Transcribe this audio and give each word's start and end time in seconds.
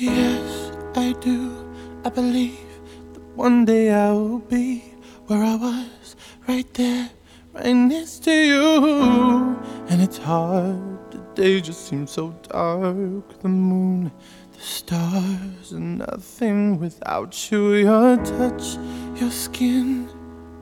Yes, 0.00 0.70
I 0.94 1.12
do. 1.14 1.50
I 2.04 2.10
believe 2.10 2.56
that 3.14 3.22
one 3.34 3.64
day 3.64 3.90
I 3.90 4.12
will 4.12 4.38
be 4.38 4.84
where 5.26 5.42
I 5.42 5.56
was, 5.56 6.14
right 6.46 6.72
there, 6.74 7.10
right 7.52 7.72
next 7.72 8.22
to 8.22 8.30
you. 8.30 9.56
And 9.88 10.00
it's 10.00 10.18
hard, 10.18 11.10
the 11.10 11.18
day 11.34 11.60
just 11.60 11.88
seems 11.88 12.12
so 12.12 12.30
dark. 12.48 13.40
The 13.42 13.48
moon, 13.48 14.12
the 14.52 14.60
stars, 14.60 15.72
and 15.72 15.98
nothing 15.98 16.78
without 16.78 17.50
you. 17.50 17.74
Your 17.74 18.18
touch, 18.18 18.76
your 19.20 19.32
skin. 19.32 20.04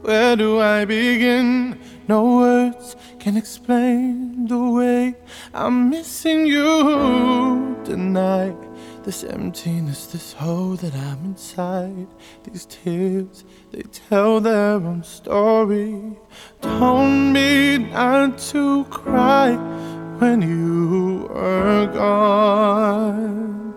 Where 0.00 0.34
do 0.36 0.60
I 0.60 0.86
begin? 0.86 1.78
No 2.08 2.38
words 2.38 2.96
can 3.18 3.36
explain 3.36 4.46
the 4.46 4.70
way 4.70 5.14
I'm 5.52 5.90
missing 5.90 6.46
you 6.46 7.76
tonight. 7.84 8.65
This 9.06 9.22
emptiness, 9.22 10.06
this 10.08 10.32
hole 10.32 10.74
that 10.74 10.92
I'm 10.92 11.26
inside, 11.26 12.08
these 12.42 12.66
tears, 12.66 13.44
they 13.70 13.82
tell 13.82 14.40
their 14.40 14.72
own 14.72 15.04
story. 15.04 16.16
Me 17.32 17.78
not 17.78 18.36
to 18.50 18.84
cry 18.86 19.52
when 20.18 20.42
you 20.42 21.28
were 21.32 21.86
gone. 21.94 23.72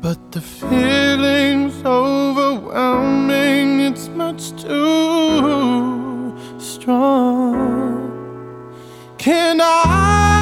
But 0.00 0.32
the 0.32 0.40
feeling's 0.40 1.80
overwhelming, 1.84 3.80
it's 3.82 4.08
much 4.08 4.50
too 4.60 6.34
strong. 6.58 8.10
Can 9.16 9.60
I? 9.60 10.37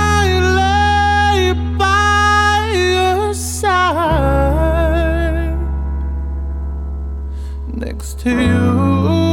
Next 7.75 8.21
to 8.21 8.31
you. 8.31 9.26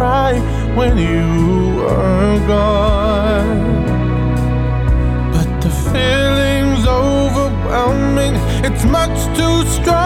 When 0.00 0.96
you 0.96 1.84
are 1.86 2.38
gone. 2.46 3.60
But 5.32 5.60
the 5.60 5.68
feeling's 5.68 6.86
overwhelming, 6.86 8.34
it's 8.64 8.84
much 8.84 9.18
too 9.36 9.56
strong. 9.70 9.99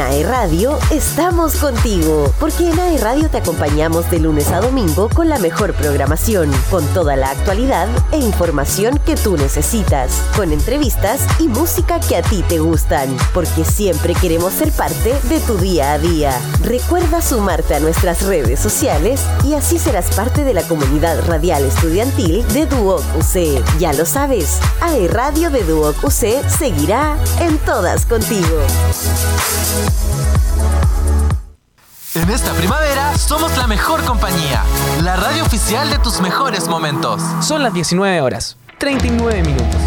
AE 0.00 0.22
Radio 0.22 0.78
estamos 0.90 1.56
contigo. 1.56 2.32
Porque 2.38 2.70
en 2.70 2.78
AE 2.78 2.98
Radio 2.98 3.28
te 3.28 3.38
acompañamos 3.38 4.10
de 4.10 4.20
lunes 4.20 4.50
a 4.50 4.60
domingo 4.60 5.08
con 5.08 5.28
la 5.28 5.38
mejor 5.38 5.74
programación, 5.74 6.50
con 6.70 6.86
toda 6.88 7.16
la 7.16 7.30
actualidad 7.30 7.88
e 8.12 8.18
información 8.18 8.98
que 9.04 9.16
tú 9.16 9.36
necesitas, 9.36 10.12
con 10.36 10.52
entrevistas 10.52 11.20
y 11.40 11.48
música 11.48 12.00
que 12.00 12.16
a 12.16 12.22
ti 12.22 12.44
te 12.48 12.58
gustan. 12.58 13.16
Porque 13.34 13.64
siempre 13.64 14.14
queremos 14.14 14.52
ser 14.52 14.70
parte 14.72 15.14
de 15.24 15.40
tu 15.40 15.56
día 15.56 15.92
a 15.92 15.98
día. 15.98 16.38
Recuerda 16.62 17.20
sumarte 17.22 17.74
a 17.74 17.80
nuestras 17.80 18.22
redes 18.22 18.60
sociales 18.60 19.20
y 19.44 19.54
así 19.54 19.78
serás 19.78 20.14
parte 20.14 20.44
de 20.44 20.54
la 20.54 20.62
comunidad 20.62 21.26
radial 21.26 21.64
estudiantil 21.64 22.46
de 22.52 22.66
Duoc 22.66 23.02
UC. 23.16 23.78
Ya 23.78 23.92
lo 23.92 24.06
sabes, 24.06 24.58
AE 24.80 25.08
Radio 25.08 25.50
de 25.50 25.64
Duoc 25.64 26.02
UC 26.04 26.46
seguirá 26.48 27.16
en 27.40 27.58
todas 27.58 28.06
contigo. 28.06 28.62
En 32.14 32.30
esta 32.30 32.52
primavera 32.52 33.16
somos 33.16 33.56
la 33.56 33.66
mejor 33.66 34.04
compañía, 34.04 34.64
la 35.02 35.16
radio 35.16 35.44
oficial 35.44 35.90
de 35.90 35.98
tus 35.98 36.20
mejores 36.20 36.66
momentos. 36.66 37.22
Son 37.40 37.62
las 37.62 37.72
19 37.72 38.20
horas, 38.20 38.56
39 38.78 39.42
minutos. 39.42 39.80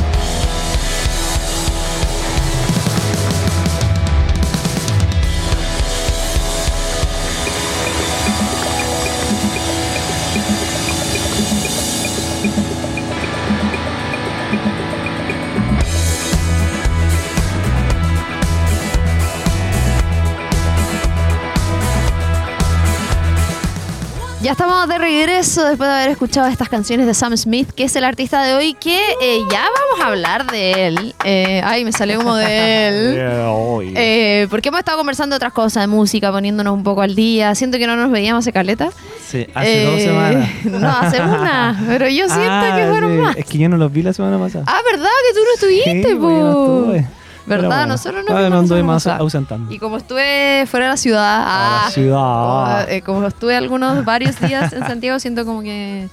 Regreso 25.17 25.65
después 25.65 25.89
de 25.89 25.95
haber 25.95 26.09
escuchado 26.11 26.47
estas 26.47 26.69
canciones 26.69 27.05
de 27.05 27.13
Sam 27.13 27.35
Smith, 27.35 27.69
que 27.75 27.83
es 27.83 27.95
el 27.95 28.03
artista 28.03 28.43
de 28.43 28.53
hoy, 28.55 28.73
que 28.75 28.97
eh, 29.21 29.39
ya 29.51 29.63
vamos 29.63 30.03
a 30.05 30.07
hablar 30.07 30.49
de 30.49 30.87
él. 30.87 31.15
Eh, 31.25 31.61
ay, 31.63 31.83
me 31.85 31.91
salió 31.91 32.17
como 32.17 32.35
de 32.35 32.87
él. 32.87 33.21
Eh, 33.93 34.47
porque 34.49 34.69
hemos 34.69 34.79
estado 34.79 34.97
conversando 34.97 35.35
otras 35.35 35.51
cosas 35.53 35.83
de 35.83 35.87
música, 35.87 36.31
poniéndonos 36.31 36.73
un 36.73 36.83
poco 36.83 37.01
al 37.01 37.15
día. 37.15 37.53
Siento 37.55 37.77
que 37.77 37.87
no 37.87 37.95
nos 37.95 38.11
veíamos 38.11 38.43
hace 38.43 38.53
caleta. 38.53 38.89
Sí, 39.27 39.45
hace 39.53 39.85
dos 39.85 40.01
semanas. 40.01 40.49
No, 40.65 40.87
hace 40.89 41.21
una. 41.21 41.83
Pero 41.87 42.07
yo 42.07 42.25
siento 42.27 42.47
Ah, 42.49 42.73
que 42.77 42.87
fueron 42.87 43.11
sí. 43.11 43.17
más. 43.17 43.35
Es 43.37 43.45
que 43.45 43.57
yo 43.57 43.69
no 43.69 43.77
los 43.77 43.91
vi 43.91 44.01
la 44.03 44.13
semana 44.13 44.37
pasada. 44.39 44.65
Ah, 44.67 44.79
¿verdad? 44.89 45.09
Que 45.27 45.33
tú 45.33 45.39
no 45.45 45.53
estuviste, 45.53 46.09
Sí, 46.09 46.15
po? 46.15 46.21
pues, 46.21 46.35
yo 46.37 46.43
no 46.43 46.85
estuve. 46.95 47.07
¿Verdad? 47.45 47.67
bueno. 47.69 47.87
Nosotros 47.87 48.23
no 48.27 48.35
Ah, 48.37 48.41
la 48.41 48.57
anduve 48.57 48.83
más 48.83 49.07
ausentando. 49.07 49.71
Y 49.73 49.79
como 49.79 49.97
estuve 49.97 50.65
fuera 50.67 50.85
de 50.87 50.91
la 50.91 50.97
ciudad, 50.97 51.41
A 51.41 51.45
la 51.47 51.85
ah, 51.87 51.91
ciudad. 51.91 52.89
eh, 52.91 53.01
como 53.01 53.25
estuve 53.27 53.55
algunos 53.55 54.05
varios 54.05 54.39
días 54.39 54.71
en 54.73 54.85
Santiago, 54.85 55.19
siento 55.19 55.45
como 55.45 55.61
que 55.61 56.07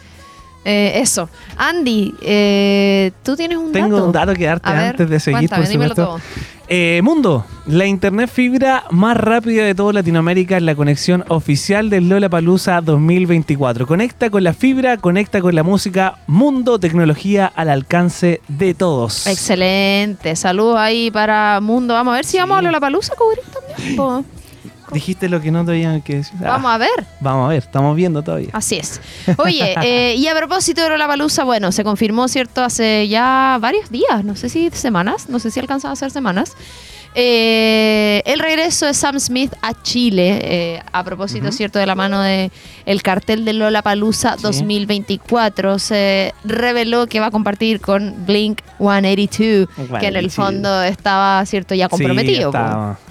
eh, 0.65 0.93
eso. 1.01 1.29
Andy, 1.57 2.15
eh, 2.23 3.13
tú 3.23 3.37
tienes 3.37 3.59
un 3.59 3.73
Tengo 3.73 3.97
dato. 3.97 4.07
un 4.07 4.13
dato 4.13 4.35
que 4.35 4.47
darte 4.47 4.69
A 4.69 4.73
ver, 4.73 4.83
antes 4.91 5.09
de 5.11 5.21
seguir, 5.21 5.49
cuéntame, 5.49 5.63
por 5.65 5.71
dímelo 5.71 5.95
supuesto. 5.95 6.13
todo. 6.15 6.58
Eh, 6.70 7.00
Mundo, 7.03 7.47
la 7.67 7.87
internet 7.87 8.29
fibra 8.29 8.85
más 8.91 9.17
rápida 9.17 9.65
de 9.65 9.75
toda 9.75 9.94
Latinoamérica 9.94 10.59
es 10.59 10.62
la 10.62 10.75
conexión 10.75 11.25
oficial 11.29 11.88
del 11.88 12.11
Lollapalooza 12.11 12.82
2024. 12.82 13.87
Conecta 13.87 14.29
con 14.29 14.44
la 14.44 14.53
fibra, 14.53 14.99
conecta 14.99 15.41
con 15.41 15.55
la 15.55 15.62
música. 15.62 16.19
Mundo, 16.26 16.79
tecnología 16.79 17.47
al 17.47 17.70
alcance 17.70 18.43
de 18.49 18.75
todos. 18.75 19.26
Excelente. 19.26 20.37
Saludos 20.37 20.76
ahí 20.76 21.11
para 21.11 21.59
Mundo. 21.62 21.94
Vamos 21.94 22.12
a 22.12 22.17
ver 22.17 22.26
si 22.26 22.37
vamos 22.37 22.59
a 22.59 22.71
la 22.71 22.81
palusa 22.81 23.14
a 23.14 23.17
cubrir 23.17 23.44
también. 23.50 23.97
po. 23.97 24.25
Dijiste 24.93 25.29
lo 25.29 25.40
que 25.40 25.50
no 25.50 25.64
tenían 25.64 26.00
que 26.02 26.17
decir. 26.17 26.35
Ah, 26.40 26.50
Vamos 26.50 26.70
a 26.73 26.79
ver. 26.79 27.05
vamos 27.20 27.46
a 27.46 27.49
ver, 27.50 27.58
estamos 27.58 27.94
viendo 27.96 28.23
todavía. 28.23 28.50
Así 28.52 28.76
es. 28.76 29.00
Oye, 29.38 29.75
eh, 29.82 30.14
y 30.17 30.26
a 30.29 30.35
propósito 30.35 30.82
de 30.82 30.96
la 30.96 31.06
palusa, 31.06 31.44
bueno, 31.44 31.73
se 31.73 31.85
confirmó, 31.85 32.29
¿cierto? 32.29 32.62
Hace 32.62 33.08
ya 33.08 33.58
varios 33.61 33.90
días, 33.90 34.25
no 34.25 34.37
sé 34.37 34.49
si 34.49 34.70
semanas, 34.70 35.29
no 35.29 35.38
sé 35.38 35.50
si 35.50 35.61
alcanzan 35.61 35.93
a 35.93 35.96
ser 35.96 36.11
semanas. 36.11 36.55
Eh, 37.15 38.23
el 38.27 38.39
regreso 38.39 38.87
de 38.87 38.95
Sam 38.95 39.19
Smith 39.19 39.53
a 39.63 39.81
Chile, 39.83 40.39
eh, 40.43 40.83
a 40.93 41.05
propósito, 41.05 41.51
¿cierto? 41.53 41.79
De 41.79 41.87
la 41.87 41.95
mano 41.95 42.21
de 42.21 42.51
el 42.87 43.03
cartel 43.03 43.45
de 43.45 43.53
Lola 43.53 43.83
Palusa 43.83 44.37
2024, 44.41 45.79
se 45.79 46.35
reveló 46.45 47.07
que 47.07 47.21
va 47.21 47.27
a 47.27 47.31
compartir 47.31 47.81
con 47.81 48.27
Blink 48.27 48.61
182, 48.79 49.69
que 50.01 50.07
en 50.07 50.17
el 50.17 50.31
182. 50.31 50.35
fondo 50.35 50.83
estaba, 50.83 51.45
¿cierto? 51.47 51.75
Ya 51.75 51.89
comprometido. 51.89 52.51
Sí, 52.53 52.59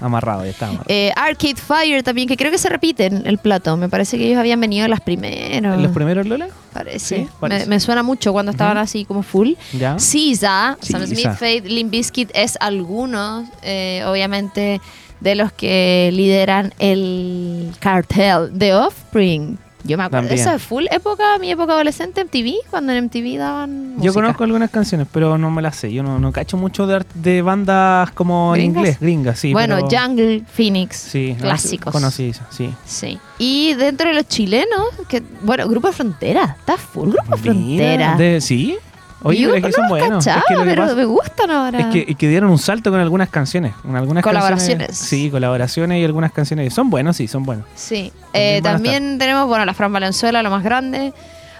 amarrado, 0.01 0.43
ya 0.43 0.51
está 0.51 0.67
amarrado. 0.67 0.85
Eh, 0.87 1.11
Arcade 1.15 1.55
Fire 1.55 2.03
también, 2.03 2.27
que 2.27 2.37
creo 2.37 2.51
que 2.51 2.57
se 2.57 2.69
repiten 2.69 3.23
el 3.25 3.37
plato. 3.37 3.77
Me 3.77 3.89
parece 3.89 4.17
que 4.17 4.25
ellos 4.27 4.39
habían 4.39 4.59
venido 4.59 4.85
en 4.85 4.91
las 4.91 5.01
primeras. 5.01 5.51
¿En 5.51 5.83
los 5.83 5.91
primeros 5.91 6.25
Lola? 6.25 6.47
Parece. 6.73 7.17
Sí, 7.17 7.29
parece. 7.39 7.65
Me, 7.65 7.75
me 7.75 7.79
suena 7.79 8.03
mucho 8.03 8.31
cuando 8.33 8.51
estaban 8.51 8.77
así 8.77 9.05
como 9.05 9.23
full. 9.23 9.53
Ya. 9.73 9.97
Sam. 9.97 10.77
Smith, 10.81 11.31
Faith, 11.37 11.65
Limp 11.65 11.91
Bizkit 11.91 12.29
es 12.33 12.57
algunos, 12.59 13.45
eh, 13.61 13.86
obviamente, 14.05 14.81
de 15.19 15.35
los 15.35 15.51
que 15.51 16.09
lideran 16.13 16.73
el 16.79 17.71
cartel 17.79 18.49
de 18.57 18.73
Offspring. 18.75 19.57
Yo 19.83 19.95
me 19.97 20.03
acuerdo, 20.03 20.27
También. 20.27 20.39
esa 20.45 20.55
es 20.55 20.61
full 20.61 20.85
época, 20.91 21.37
mi 21.39 21.49
época 21.49 21.71
adolescente 21.71 22.21
MTV, 22.21 22.69
cuando 22.69 22.91
en 22.91 23.05
MTV 23.05 23.37
daban 23.37 23.95
Yo 24.01 24.13
conozco 24.13 24.43
algunas 24.43 24.69
canciones, 24.69 25.07
pero 25.13 25.37
no 25.37 25.49
me 25.49 25.61
las 25.61 25.77
sé. 25.77 25.93
Yo 25.93 26.03
no, 26.03 26.19
no 26.19 26.33
cacho 26.33 26.57
mucho 26.57 26.85
de, 26.87 27.41
bandas 27.41 28.11
como 28.11 28.53
en 28.55 28.61
¿Gringas? 28.63 28.77
inglés, 28.81 28.99
gringas, 28.99 29.39
sí. 29.39 29.53
bueno, 29.53 29.77
pero- 29.87 30.01
Jungle, 30.01 30.43
Phoenix, 30.51 30.97
Sí, 30.97 31.37
clásicos. 31.39 31.93
Conocí 31.93 32.29
eso, 32.31 32.43
sí. 32.49 32.69
Sí. 32.85 33.17
Y 33.37 33.75
dentro 33.75 34.09
de 34.09 34.15
los 34.15 34.27
chilenos, 34.27 34.87
que 35.07 35.23
bueno, 35.43 35.69
Grupo 35.69 35.89
Frontera, 35.93 36.57
está 36.59 36.75
full 36.75 37.11
Grupo 37.11 37.37
Frontera. 37.37 38.15
Mira, 38.15 38.17
de- 38.17 38.41
¿Sí? 38.41 38.75
Oye, 39.23 39.39
Yo 39.41 39.49
pero 39.51 39.57
es 39.57 39.63
que 39.63 39.69
no 39.69 39.73
son 39.75 39.81
los 39.83 39.89
buenos. 39.89 40.25
cachaba, 40.25 40.39
es 40.39 40.45
que 40.47 40.53
lo 40.53 40.63
que 40.63 40.69
pero 40.69 40.81
pasa- 40.83 40.95
me 40.95 41.05
gustan 41.05 41.51
ahora. 41.51 41.79
es 41.79 41.85
que, 41.87 42.05
y 42.07 42.15
que 42.15 42.27
dieron 42.29 42.49
un 42.51 42.59
salto 42.59 42.91
con 42.91 42.99
algunas 42.99 43.29
canciones. 43.29 43.73
Con 43.81 43.95
algunas 43.95 44.23
Colaboraciones. 44.23 44.87
canciones- 44.87 45.09
sí, 45.09 45.29
colaboraciones 45.31 45.99
y 46.01 46.05
algunas 46.05 46.31
canciones. 46.31 46.73
Son 46.73 46.89
buenos, 46.89 47.17
sí, 47.17 47.27
son 47.27 47.43
buenos. 47.43 47.65
Sí. 47.75 48.11
También 48.31 48.55
Eh, 48.57 48.61
van 48.61 48.69
a 48.69 48.73
también 48.75 49.17
tenemos, 49.17 49.47
bueno, 49.47 49.65
la 49.65 49.73
Fran 49.73 49.91
Valenzuela, 49.91 50.43
lo 50.43 50.51
más 50.51 50.63
grande. 50.63 51.13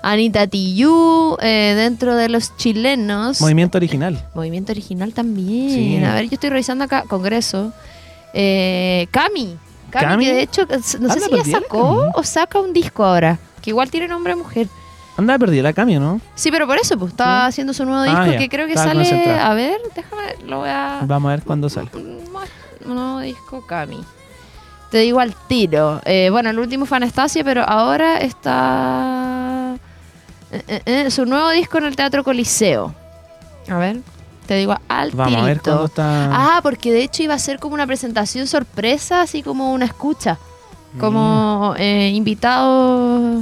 Anita 0.04 0.45
Tijoux, 0.45 1.38
eh, 1.42 1.74
dentro 1.75 2.15
de 2.15 2.30
los 2.30 2.56
chilenos. 2.57 3.42
Movimiento 3.42 3.80
original. 3.80 4.24
Movimiento 4.36 4.71
original 4.71 5.12
también. 5.13 5.71
Sí. 6.00 6.06
A 6.06 6.13
ver, 6.13 6.25
yo 6.25 6.36
estoy 6.36 6.51
revisando 6.51 6.83
acá, 6.83 7.03
Congreso. 7.07 7.74
Eh, 8.33 9.07
Cami. 9.12 9.57
Cami, 9.89 10.06
¿Cami? 10.06 10.25
que 10.25 10.33
de 10.33 10.42
hecho, 10.42 10.62
eh, 10.63 10.80
no 11.00 11.10
sé 11.13 11.19
si 11.21 11.30
ya 11.30 11.38
perdida 11.38 11.60
la 11.60 11.65
sacó 11.65 12.00
Cami. 12.01 12.12
o 12.15 12.24
saca 12.24 12.60
un 12.60 12.74
disco 12.74 13.03
ahora. 13.03 13.39
Que 13.62 13.71
igual 13.71 13.89
tiene 13.89 14.07
nombre 14.07 14.33
de 14.36 14.42
mujer. 14.42 14.68
Anda 15.17 15.37
perdida 15.39 15.63
la 15.63 15.73
cambio, 15.73 15.99
¿no? 15.99 16.21
Sí, 16.35 16.51
pero 16.51 16.67
por 16.67 16.77
eso, 16.77 16.97
pues, 16.97 17.11
está 17.11 17.41
Sí. 17.45 17.49
haciendo 17.49 17.73
su 17.73 17.85
nuevo 17.85 18.01
Ah, 18.07 18.23
disco 18.25 18.37
que 18.37 18.49
creo 18.49 18.67
que 18.67 18.73
Estaba 18.73 19.03
sale. 19.03 19.39
A 19.39 19.53
ver, 19.55 19.77
déjame, 19.95 20.23
lo 20.45 20.59
voy 20.59 20.69
a. 20.69 20.99
Vamos 21.05 21.29
a 21.29 21.35
ver 21.35 21.43
cuándo 21.43 21.69
sale. 21.69 21.89
Un 21.93 22.95
nuevo 22.95 23.19
disco 23.19 23.65
Cami. 23.65 23.99
Te 24.91 24.99
digo 24.99 25.19
al 25.19 25.33
tiro. 25.47 25.99
Eh, 26.05 26.29
bueno, 26.31 26.49
el 26.51 26.59
último 26.59 26.85
fue 26.85 26.97
Anastasia, 26.97 27.43
pero 27.43 27.63
ahora 27.67 28.19
está. 28.19 29.75
eh, 30.51 30.81
eh, 30.85 31.11
su 31.11 31.25
nuevo 31.25 31.49
disco 31.49 31.77
en 31.79 31.85
el 31.85 31.95
Teatro 31.97 32.23
Coliseo. 32.23 32.93
A 33.69 33.75
ver, 33.77 33.97
te 34.45 34.55
digo 34.55 34.77
al 34.87 35.11
Vamos 35.11 35.41
a 35.41 35.45
ver 35.45 35.61
cuándo 35.61 35.85
está. 35.85 36.29
Ah, 36.31 36.59
porque 36.63 36.93
de 36.93 37.03
hecho 37.03 37.23
iba 37.23 37.33
a 37.33 37.39
ser 37.39 37.59
como 37.59 37.73
una 37.73 37.85
presentación 37.85 38.47
sorpresa, 38.47 39.21
así 39.23 39.43
como 39.43 39.73
una 39.73 39.83
escucha. 39.85 40.37
Como 40.99 41.73
eh, 41.77 42.11
invitado. 42.15 43.41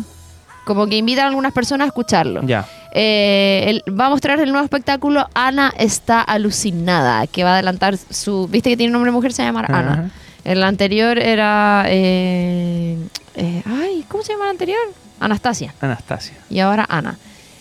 Como 0.65 0.87
que 0.87 0.97
invitan 0.97 1.25
a 1.25 1.27
algunas 1.29 1.53
personas 1.53 1.85
a 1.85 1.87
escucharlo. 1.87 2.41
Ya. 2.43 2.65
Eh, 2.91 3.65
él 3.67 3.83
va 3.99 4.07
a 4.07 4.09
mostrar 4.09 4.39
el 4.39 4.49
nuevo 4.51 4.63
espectáculo 4.63 5.27
Ana 5.33 5.73
está 5.77 6.21
alucinada, 6.21 7.27
que 7.27 7.43
va 7.43 7.51
a 7.51 7.53
adelantar 7.53 7.97
su... 7.97 8.47
¿Viste 8.47 8.69
que 8.71 8.77
tiene 8.77 8.91
nombre 8.91 9.11
de 9.11 9.15
mujer? 9.15 9.31
Se 9.33 9.43
llama 9.43 9.65
Ana. 9.67 9.91
Ajá. 9.93 10.09
El 10.43 10.63
anterior 10.63 11.17
era... 11.19 11.85
eh, 11.87 12.97
eh, 13.35 13.63
ay, 13.65 14.05
¿cómo 14.07 14.23
se 14.23 14.33
llama 14.33 14.45
el 14.45 14.51
anterior? 14.51 14.79
Anastasia. 15.19 15.73
Anastasia. 15.81 16.35
Y 16.49 16.59
ahora 16.59 16.85
Ana. 16.89 17.17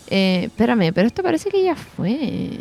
Eh, 0.08 0.44
espérame, 0.46 0.92
pero 0.94 1.06
esto 1.06 1.22
parece 1.22 1.50
que 1.50 1.62
ya 1.64 1.74
fue... 1.74 2.58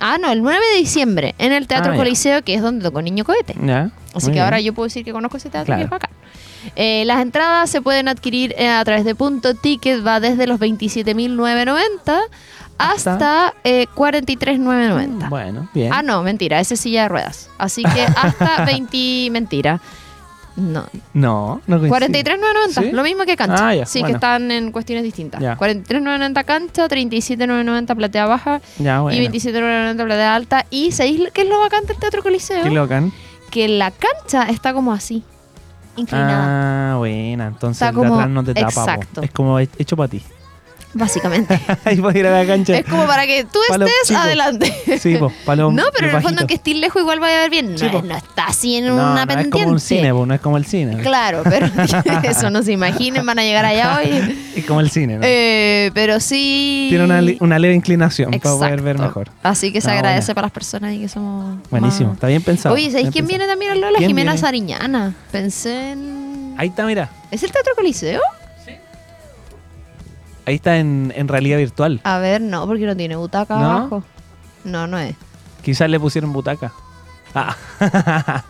Ah, 0.00 0.18
no, 0.20 0.30
el 0.32 0.42
9 0.42 0.58
de 0.74 0.78
diciembre 0.80 1.34
en 1.38 1.52
el 1.52 1.66
Teatro 1.68 1.92
Ah. 1.92 1.96
Coliseo, 1.96 2.42
que 2.42 2.54
es 2.54 2.62
donde 2.62 2.82
tocó 2.84 3.02
Niño 3.02 3.24
Cohete. 3.24 3.54
Ya. 3.64 3.90
Así 4.14 4.26
muy 4.26 4.34
que 4.34 4.40
ahora 4.40 4.60
yo 4.60 4.72
puedo 4.74 4.86
decir 4.86 5.04
que 5.04 5.12
conozco 5.12 5.36
ese 5.36 5.50
teatro 5.50 5.66
Claro. 5.66 5.80
que 5.80 5.84
es 5.84 5.90
bacán. 5.90 6.10
Eh, 6.76 7.04
las 7.06 7.22
entradas 7.22 7.70
se 7.70 7.80
pueden 7.80 8.08
adquirir 8.08 8.54
eh, 8.58 8.68
a 8.68 8.84
través 8.84 9.04
de 9.04 9.14
punto 9.14 9.54
ticket, 9.54 10.06
va 10.06 10.20
desde 10.20 10.46
los 10.46 10.58
27.990 10.60 12.20
hasta, 12.78 13.12
Hasta- 13.14 13.54
eh, 13.64 13.86
43.990. 13.94 15.28
Bueno, 15.28 15.68
bien. 15.74 15.92
Ah, 15.92 16.02
no, 16.02 16.22
mentira, 16.22 16.60
ese 16.60 16.74
es 16.74 16.80
silla 16.80 17.02
de 17.02 17.08
ruedas. 17.08 17.50
Así 17.58 17.82
que 17.82 18.02
hasta 18.02 18.64
20, 18.66 19.28
mentira. 19.30 19.80
No, 20.56 20.84
No, 21.14 21.62
no 21.66 21.78
coincide. 21.78 22.24
43.990, 22.24 22.82
¿Sí? 22.82 22.92
lo 22.92 23.02
mismo 23.02 23.24
que 23.24 23.36
cancha. 23.36 23.68
Ah, 23.68 23.74
ya, 23.74 23.86
sí, 23.86 24.02
que 24.02 24.12
están 24.12 24.50
en 24.50 24.72
cuestiones 24.72 25.04
distintas. 25.04 25.40
Ya. 25.40 25.56
43.990 25.56 26.44
cancha, 26.44 26.88
37.990 26.88 27.96
platea 27.96 28.26
baja 28.26 28.60
Ya, 28.78 29.00
bueno. 29.00 29.16
y 29.22 29.26
27.990 29.28 30.04
platea 30.04 30.34
alta. 30.34 30.66
Y 30.68 30.92
¿sabéis 30.92 31.30
qué 31.32 31.42
es 31.42 31.48
lo 31.48 31.60
bacán 31.60 31.86
del 31.86 31.96
Teatro 31.98 32.22
Coliseo? 32.22 32.62
Qué 32.64 32.70
locan. 32.70 33.12
Que 33.50 33.68
la 33.68 33.90
cancha 33.90 34.44
está 34.44 34.72
como 34.72 34.92
así, 34.92 35.22
inclinada, 35.96 36.92
Ah, 36.92 36.96
buena. 36.98 37.46
Entonces 37.48 37.82
Está 37.82 37.88
el 37.88 37.94
de 37.96 38.00
atrás 38.20 38.30
no 38.30 38.44
te 38.44 38.54
tapa. 38.54 38.72
po. 38.72 38.80
exacto. 38.80 39.22
Es 39.22 39.30
como 39.32 39.58
he- 39.58 39.68
hecho 39.78 39.96
para 39.96 40.08
ti. 40.08 40.22
Básicamente. 40.94 41.60
Ahí 41.84 41.96
puedes 42.00 42.16
ir 42.18 42.26
a 42.26 42.40
la 42.40 42.46
cancha. 42.46 42.76
es 42.76 42.84
como 42.84 43.06
para 43.06 43.26
que 43.26 43.44
tú 43.44 43.58
estés 43.68 44.16
adelante. 44.16 44.72
Sí, 44.98 45.16
pues, 45.18 45.32
no, 45.58 45.82
pero 45.94 46.08
en 46.10 46.16
el 46.16 46.22
fondo 46.22 46.22
bajitos. 46.22 46.46
que 46.46 46.54
estés 46.54 46.76
lejos 46.76 47.00
igual 47.02 47.20
vaya 47.20 47.36
a 47.36 47.40
ver 47.40 47.50
bien. 47.50 47.72
No, 47.72 47.78
Sí, 47.78 47.86
no 48.04 48.16
está 48.16 48.46
así 48.46 48.76
en 48.76 48.86
No, 48.86 48.94
una 48.94 49.14
no 49.14 49.20
es 49.20 49.26
pendiente. 49.26 49.50
como 49.50 49.68
un 49.70 49.80
cine, 49.80 50.12
po, 50.12 50.26
no 50.26 50.34
es 50.34 50.40
como 50.40 50.56
el 50.56 50.64
cine. 50.66 51.02
Claro, 51.02 51.42
pero 51.44 51.66
eso 52.24 52.50
no 52.50 52.62
se 52.62 52.72
imaginen, 52.72 53.24
van 53.24 53.38
a 53.38 53.42
llegar 53.42 53.64
allá 53.64 53.98
hoy. 53.98 54.36
Es 54.56 54.64
como 54.66 54.80
el 54.80 54.90
cine, 54.90 55.16
¿no? 55.16 55.20
Eh, 55.24 55.90
pero 55.94 56.20
sí. 56.20 56.86
Tiene 56.90 57.04
una, 57.04 57.20
una 57.40 57.58
leve 57.58 57.74
inclinación 57.74 58.30
para 58.30 58.56
poder 58.56 58.82
ver 58.82 58.98
mejor. 58.98 59.30
Así 59.42 59.72
que 59.72 59.80
se 59.80 59.90
Ah, 59.90 59.94
agradece 59.94 60.26
buena. 60.26 60.34
para 60.34 60.44
las 60.46 60.52
personas 60.52 60.90
ahí 60.90 61.00
que 61.00 61.08
somos. 61.08 61.58
Buenísimo, 61.70 62.08
más- 62.08 62.16
está 62.16 62.26
bien 62.26 62.42
pensado. 62.42 62.74
Oye, 62.74 62.90
¿sabéis 62.90 63.10
quién 63.10 63.26
pensado. 63.26 63.28
viene 63.28 63.46
también 63.46 63.72
al 63.72 63.80
Lola? 63.80 63.98
¿Quién 63.98 64.08
Jimena 64.10 64.32
viene? 64.32 64.40
Sariñana. 64.46 65.14
Pensé 65.32 65.92
en. 65.92 66.54
Ahí 66.58 66.68
está, 66.68 66.84
mira. 66.84 67.08
¿Es 67.30 67.42
el 67.42 67.52
Teatro 67.52 67.72
Coliseo? 67.76 68.20
Ahí 70.50 70.56
está 70.56 70.78
en, 70.78 71.12
en 71.14 71.28
realidad 71.28 71.58
virtual. 71.58 72.00
A 72.02 72.18
ver, 72.18 72.40
no, 72.40 72.66
porque 72.66 72.84
no 72.84 72.96
tiene 72.96 73.14
butaca 73.14 73.54
¿No? 73.56 73.70
abajo. 73.70 74.02
No, 74.64 74.88
no 74.88 74.98
es. 74.98 75.14
Quizás 75.62 75.88
le 75.88 76.00
pusieron 76.00 76.32
butaca. 76.32 76.72
Ah. 77.36 77.54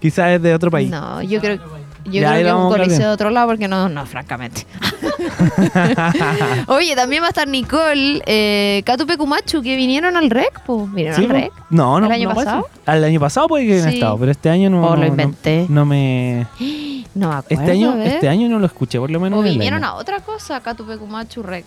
Quizás 0.00 0.30
es 0.30 0.42
de 0.42 0.52
otro 0.52 0.72
país. 0.72 0.90
No, 0.90 1.22
yo 1.22 1.40
creo, 1.40 1.60
yo 2.06 2.20
Ya, 2.22 2.32
creo 2.34 2.56
que 2.56 2.62
un 2.62 2.68
coliseo 2.70 2.88
bien. 2.88 3.00
de 3.00 3.06
otro 3.08 3.30
lado 3.30 3.46
porque 3.48 3.68
no, 3.68 3.88
no, 3.88 4.06
francamente. 4.06 4.66
Oye, 6.68 6.94
también 6.96 7.22
va 7.22 7.26
a 7.26 7.30
estar 7.30 7.48
Nicole, 7.48 8.22
eh, 8.26 8.82
Catu 8.84 9.06
Pecumachu, 9.06 9.62
que 9.62 9.76
vinieron 9.76 10.16
al 10.16 10.30
REC, 10.30 10.60
pues. 10.64 10.92
¿Vinieron 10.92 11.16
¿Sí, 11.18 11.24
al? 11.24 11.30
REC? 11.30 11.52
No, 11.70 12.00
no. 12.00 12.06
¿El 12.06 12.12
año 12.12 12.28
no 12.28 12.34
pasado? 12.34 12.66
Al 12.86 13.04
año 13.04 13.20
pasado 13.20 13.48
puede 13.48 13.66
que 13.66 13.74
hayan 13.74 13.88
Sí. 13.90 13.94
estado, 13.96 14.18
pero 14.18 14.30
este 14.30 14.50
año 14.50 14.70
no. 14.70 14.84
Oh, 14.86 14.90
lo 14.96 15.02
no- 15.02 15.06
inventé. 15.06 15.66
No, 15.68 15.84
me. 15.84 16.46
No 17.16 17.30
me 17.30 17.34
acuerdo. 17.36 17.62
Este 17.62 17.72
año, 17.72 17.92
a 17.92 17.94
ver. 17.94 18.06
este 18.08 18.28
año 18.28 18.46
no 18.46 18.58
lo 18.58 18.66
escuché, 18.66 18.98
por 18.98 19.10
lo 19.10 19.18
menos. 19.18 19.38
O 19.38 19.42
vinieron 19.42 19.82
a 19.84 19.94
otra 19.94 20.20
cosa, 20.20 20.56
acá 20.56 20.74
tu 20.74 20.86
Pecumachu 20.86 21.42
Rec. 21.42 21.64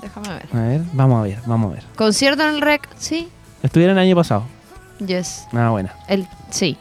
Déjame 0.00 0.28
ver. 0.30 0.46
A 0.54 0.60
ver, 0.68 0.80
vamos 0.94 1.20
a 1.20 1.22
ver, 1.24 1.38
vamos 1.44 1.70
a 1.70 1.74
ver. 1.74 1.84
Concierto 1.96 2.42
en 2.42 2.54
el 2.54 2.60
Rec, 2.62 2.88
sí. 2.96 3.28
Estuvieron 3.62 3.98
el 3.98 4.04
año 4.04 4.16
pasado. 4.16 4.44
Yes. 5.06 5.48
Nada 5.52 5.68
buena. 5.68 5.92
El, 6.08 6.26
sí. 6.48 6.78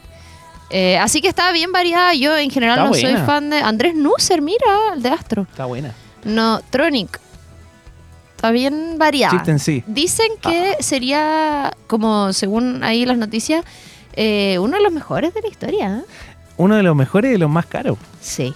Eh, 0.69 0.98
así 0.98 1.22
que 1.22 1.27
estaba 1.27 1.51
bien 1.51 1.72
variada. 1.72 2.13
Yo 2.13 2.36
en 2.38 2.50
general 2.50 2.77
Está 2.79 2.88
no 2.89 2.93
soy 2.93 3.25
fan 3.25 3.50
de 3.50 3.57
Andrés 3.60 3.95
Nusser, 3.95 4.41
mira, 4.41 4.93
el 4.95 5.01
de 5.03 5.10
Astro. 5.10 5.43
Está 5.50 5.65
buena. 5.65 5.93
No, 6.24 6.62
Tronic. 6.69 7.19
Está 8.36 8.51
bien 8.51 8.98
variada. 8.98 9.31
Chiste 9.34 9.51
en 9.51 9.60
sí. 9.60 9.84
Dicen 9.88 10.27
que 10.41 10.74
Ah. 10.79 10.84
sería, 10.84 11.74
como 11.88 12.34
según 12.34 12.84
ahí 12.84 13.05
las 13.05 13.17
noticias, 13.17 13.63
eh, 14.13 14.57
uno 14.60 14.77
de 14.77 14.84
los 14.84 14.91
mejores 14.91 15.34
de 15.34 15.41
la 15.41 15.48
historia. 15.48 15.98
¿eh? 16.03 16.35
Uno 16.58 16.76
de 16.76 16.84
los 16.84 16.96
mejores 16.96 17.30
y 17.30 17.32
de 17.34 17.38
los 17.40 17.50
más 17.50 17.66
caros. 17.66 17.98
Sí, 18.22 18.54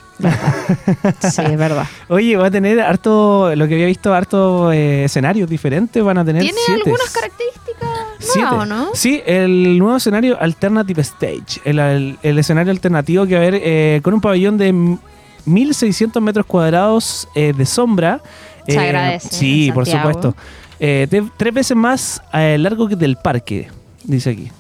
sí, 1.22 1.42
es 1.42 1.58
verdad. 1.58 1.86
Oye, 2.08 2.38
va 2.38 2.48
a 2.48 2.52
tener 2.52 2.80
harto, 2.80 3.54
lo 3.56 3.68
que 3.68 3.74
había 3.76 3.86
visto, 3.88 4.14
harto 4.14 4.72
eh, 4.72 5.04
escenarios 5.06 5.50
diferentes. 5.50 6.02
Van 6.04 6.18
a 6.18 6.26
tener 6.26 6.42
¿Tiene 6.44 6.58
siete. 6.66 6.82
algunas 6.86 7.10
características 7.12 7.90
nuevas 8.36 8.54
o 8.54 8.66
no? 8.66 8.90
Sí, 8.94 9.22
el 9.26 9.78
nuevo 9.78 9.98
escenario 9.98 10.38
Alternative 10.42 11.02
Stage. 11.02 11.62
El, 11.66 11.80
el- 11.80 12.18
el 12.24 12.40
escenario 12.40 12.72
alternativo 12.72 13.26
que 13.26 13.36
va 13.36 13.42
a 13.42 13.48
haber 13.48 13.62
eh, 13.64 14.00
con 14.04 14.14
un 14.14 14.22
pabellón 14.22 14.58
de 14.58 14.70
m- 14.70 14.98
1600 15.46 16.22
metros 16.22 16.46
cuadrados 16.46 17.28
eh, 17.36 17.54
de 17.56 17.66
sombra. 17.66 18.22
Se 18.68 18.76
Eh, 18.76 18.80
agradece, 18.80 19.30
Sí, 19.30 19.72
por 19.74 19.86
supuesto. 19.86 20.36
Eh, 20.80 21.08
tres 21.36 21.54
veces 21.54 21.76
más 21.76 22.22
eh, 22.34 22.58
largo 22.60 22.88
que 22.88 22.96
del 22.96 23.18
parque, 23.18 23.68
dice 24.04 24.30
aquí. 24.30 24.52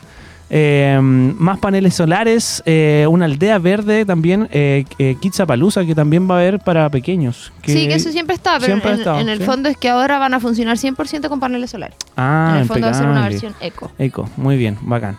Eh, 0.51 0.97
más 1.01 1.59
paneles 1.59 1.93
solares, 1.93 2.63
eh, 2.65 3.05
una 3.09 3.25
aldea 3.25 3.59
verde 3.59 4.03
también, 4.03 4.49
eh, 4.51 4.83
eh, 4.97 5.15
que 5.21 5.95
también 5.95 6.29
va 6.29 6.35
a 6.35 6.39
haber 6.39 6.59
para 6.59 6.89
pequeños. 6.89 7.51
Sí, 7.63 7.87
que 7.87 7.93
eso 7.93 8.11
siempre 8.11 8.35
está, 8.35 8.53
pero 8.53 8.65
siempre 8.65 8.89
ha 8.89 8.93
en, 8.93 8.99
estado, 8.99 9.19
en 9.19 9.29
el 9.29 9.39
sí. 9.39 9.45
fondo 9.45 9.69
es 9.69 9.77
que 9.77 9.89
ahora 9.89 10.17
van 10.17 10.33
a 10.33 10.39
funcionar 10.39 10.77
100% 10.77 11.29
con 11.29 11.39
paneles 11.39 11.69
solares. 11.69 11.95
Ah, 12.17 12.53
en 12.55 12.61
el 12.61 12.67
fondo 12.67 12.87
va 12.87 12.91
a 12.91 12.95
ser 12.95 13.07
una 13.07 13.27
versión 13.27 13.53
eco. 13.61 13.91
Eco, 13.99 14.29
muy 14.37 14.57
bien, 14.57 14.77
bacán. 14.81 15.17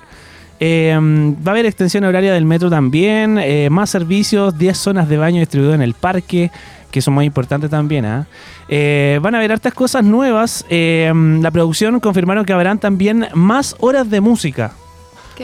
Eh, 0.62 0.94
va 0.94 1.50
a 1.50 1.50
haber 1.52 1.64
extensión 1.64 2.04
horaria 2.04 2.34
del 2.34 2.44
metro 2.44 2.68
también, 2.68 3.38
eh, 3.38 3.68
más 3.70 3.88
servicios, 3.88 4.58
10 4.58 4.76
zonas 4.76 5.08
de 5.08 5.16
baño 5.16 5.40
distribuidas 5.40 5.76
en 5.76 5.82
el 5.82 5.94
parque, 5.94 6.50
que 6.90 7.00
son 7.00 7.14
muy 7.14 7.24
importantes 7.24 7.70
también. 7.70 8.04
¿ah? 8.04 8.26
Eh, 8.68 9.18
van 9.22 9.34
a 9.34 9.38
haber 9.38 9.52
hartas 9.52 9.72
cosas 9.72 10.04
nuevas. 10.04 10.66
eh, 10.68 11.10
la 11.14 11.50
producción 11.50 11.98
confirmaron 12.00 12.44
que 12.44 12.52
habrán 12.52 12.78
también 12.78 13.28
más 13.32 13.74
horas 13.78 14.10
de 14.10 14.20
música. 14.20 14.72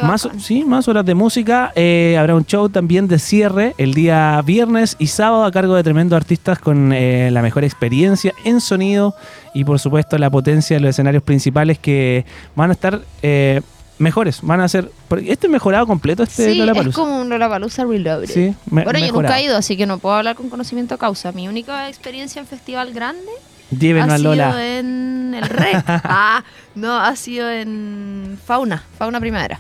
Más, 0.03 0.29
sí, 0.39 0.65
más 0.65 0.89
horas 0.89 1.05
de 1.07 1.15
música. 1.15 1.73
eh, 1.77 2.17
habrá 2.19 2.35
un 2.35 2.45
show 2.45 2.69
también 2.69 3.09
de 3.09 3.19
cierre 3.19 3.75
el 3.79 3.95
día 3.95 4.43
viernes 4.45 4.97
y 4.99 5.07
sábado 5.09 5.45
a 5.45 5.53
cargo 5.53 5.75
de 5.75 5.83
tremendos 5.83 6.17
artistas 6.17 6.59
con 6.59 6.93
eh, 6.93 7.31
la 7.31 7.43
mejor 7.43 7.65
experiencia 7.65 8.33
en 8.45 8.61
sonido 8.61 9.15
y 9.55 9.65
por 9.65 9.79
supuesto 9.79 10.19
la 10.19 10.29
potencia 10.31 10.77
de 10.77 10.81
los 10.81 10.91
escenarios 10.91 11.23
principales 11.23 11.79
que 11.79 12.25
van 12.55 12.71
a 12.71 12.73
estar 12.75 13.01
eh, 13.23 13.63
mejores. 13.99 14.41
Van 14.43 14.61
a 14.61 14.69
ser... 14.69 14.91
porque 15.09 15.33
Este 15.33 15.47
es 15.47 15.51
mejorado 15.51 15.87
completo, 15.87 16.23
este 16.23 16.45
Sí, 16.47 16.51
es 16.53 16.59
Lollapalooza. 16.59 16.95
como 17.01 17.21
un 17.21 17.29
Lollapalooza 17.31 17.85
Reloaded. 17.85 18.29
Sí, 18.29 18.55
me- 18.71 18.85
bueno, 18.85 18.99
yo 18.99 19.07
mejorado. 19.07 19.23
nunca 19.35 19.41
he 19.41 19.45
ido, 19.45 19.57
así 19.57 19.77
que 19.77 19.87
no 19.87 19.99
puedo 19.99 20.15
hablar 20.17 20.37
con 20.37 20.51
conocimiento 20.51 20.95
de 20.95 20.99
causa. 20.99 21.33
Mi 21.33 21.49
única 21.49 21.89
experiencia 21.89 22.41
en 22.41 22.47
festival 22.47 22.93
grande 22.93 23.23
Llévenlo 23.71 24.13
ha 24.13 24.15
a 24.15 24.19
sido 24.19 24.31
Lola. 24.31 24.79
en 24.79 25.35
el 25.35 25.43
REC. 25.49 25.83
ah, 25.87 26.45
no, 26.75 26.99
ha 26.99 27.17
sido 27.17 27.51
en 27.51 28.39
Fauna, 28.45 28.85
Fauna 28.99 29.19
Primavera. 29.19 29.59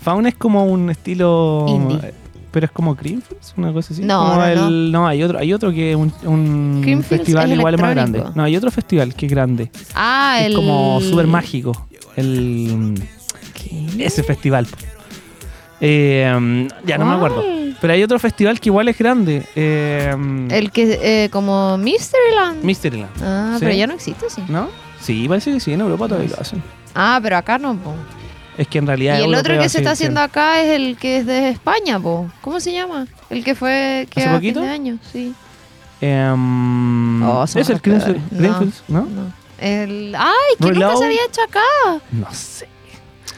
Fauna 0.00 0.28
es 0.28 0.34
como 0.36 0.64
un 0.64 0.90
estilo... 0.90 1.66
Indie. 1.68 1.98
eh, 2.02 2.14
Pero 2.50 2.66
es 2.66 2.72
como 2.72 2.94
Creamfields, 2.96 3.54
una 3.56 3.72
cosa 3.72 3.92
así. 3.94 4.02
No, 4.02 4.20
Como 4.20 4.34
no, 4.36 4.46
el- 4.46 4.92
no, 4.92 5.06
hay 5.06 5.22
otro, 5.22 5.38
hay 5.38 5.52
otro 5.52 5.70
que 5.70 5.90
es 5.90 5.96
un, 5.96 6.12
un 6.24 7.02
festival 7.06 7.52
es 7.52 7.58
igual 7.58 7.78
más 7.78 7.90
grande. 7.94 8.24
No, 8.34 8.42
hay 8.42 8.56
otro 8.56 8.70
festival 8.70 9.14
que 9.14 9.26
es 9.26 9.32
grande. 9.32 9.70
Ah, 9.94 10.38
Es 10.40 10.46
el... 10.46 10.54
como 10.54 11.00
súper 11.00 11.26
mágico. 11.26 11.86
El, 12.16 13.00
¿Qué? 13.54 14.04
ese 14.04 14.22
festival. 14.22 14.66
Eh, 15.80 16.68
ya 16.84 16.98
no 16.98 17.04
me 17.06 17.14
acuerdo. 17.14 17.44
Pero 17.80 17.92
hay 17.92 18.02
otro 18.02 18.18
festival 18.18 18.58
que 18.60 18.68
igual 18.70 18.88
es 18.88 18.98
grande. 18.98 19.44
Eh, 19.54 20.12
El 20.50 20.72
que, 20.72 20.98
eh, 21.24 21.28
como 21.30 21.78
Mysteryland. 21.78 22.64
Mysteryland. 22.64 23.10
ah, 23.22 23.54
Sí. 23.58 23.64
pero 23.64 23.76
ya 23.76 23.86
no 23.86 23.94
existe, 23.94 24.28
sí. 24.30 24.42
¿No? 24.48 24.68
Sí, 25.00 25.26
parece 25.28 25.52
que 25.52 25.60
sí, 25.60 25.72
en 25.72 25.80
Europa 25.80 26.08
todavía 26.08 26.30
lo 26.34 26.40
hacen. 26.40 26.60
Ah, 26.94 27.20
pero 27.22 27.36
acá 27.36 27.56
no. 27.58 27.76
Es 28.58 28.68
que 28.68 28.78
en 28.78 28.86
realidad. 28.86 29.18
Y 29.20 29.22
el 29.22 29.34
otro 29.34 29.58
que 29.58 29.68
se 29.68 29.78
está 29.78 29.92
haciendo 29.92 30.20
acá 30.20 30.60
es 30.60 30.68
el 30.70 30.96
que 30.98 31.18
es 31.18 31.26
de 31.26 31.48
España, 31.50 31.98
po. 31.98 32.28
¿Cómo 32.42 32.58
se 32.60 32.72
llama? 32.72 33.06
El 33.30 33.42
que 33.44 33.54
fue 33.54 34.06
que 34.10 34.20
¿Hace 34.20 34.28
a 34.28 34.34
poquito? 34.34 34.60
fin 34.60 34.68
de 34.68 34.74
año, 34.74 34.98
sí. 35.12 35.32
Um, 36.02 37.22
Oh, 37.22 37.44
es 37.44 37.56
el. 37.56 37.80
Creamfields, 37.80 38.82
No. 38.88 39.00
¿no? 39.00 39.06
No. 39.06 39.32
El... 39.58 40.14
¡Ay! 40.16 40.54
Que 40.60 40.70
nunca 40.72 40.96
se 40.96 41.04
había 41.04 41.24
hecho 41.26 41.40
acá. 41.42 41.60
No 42.12 42.26
sé. 42.32 42.68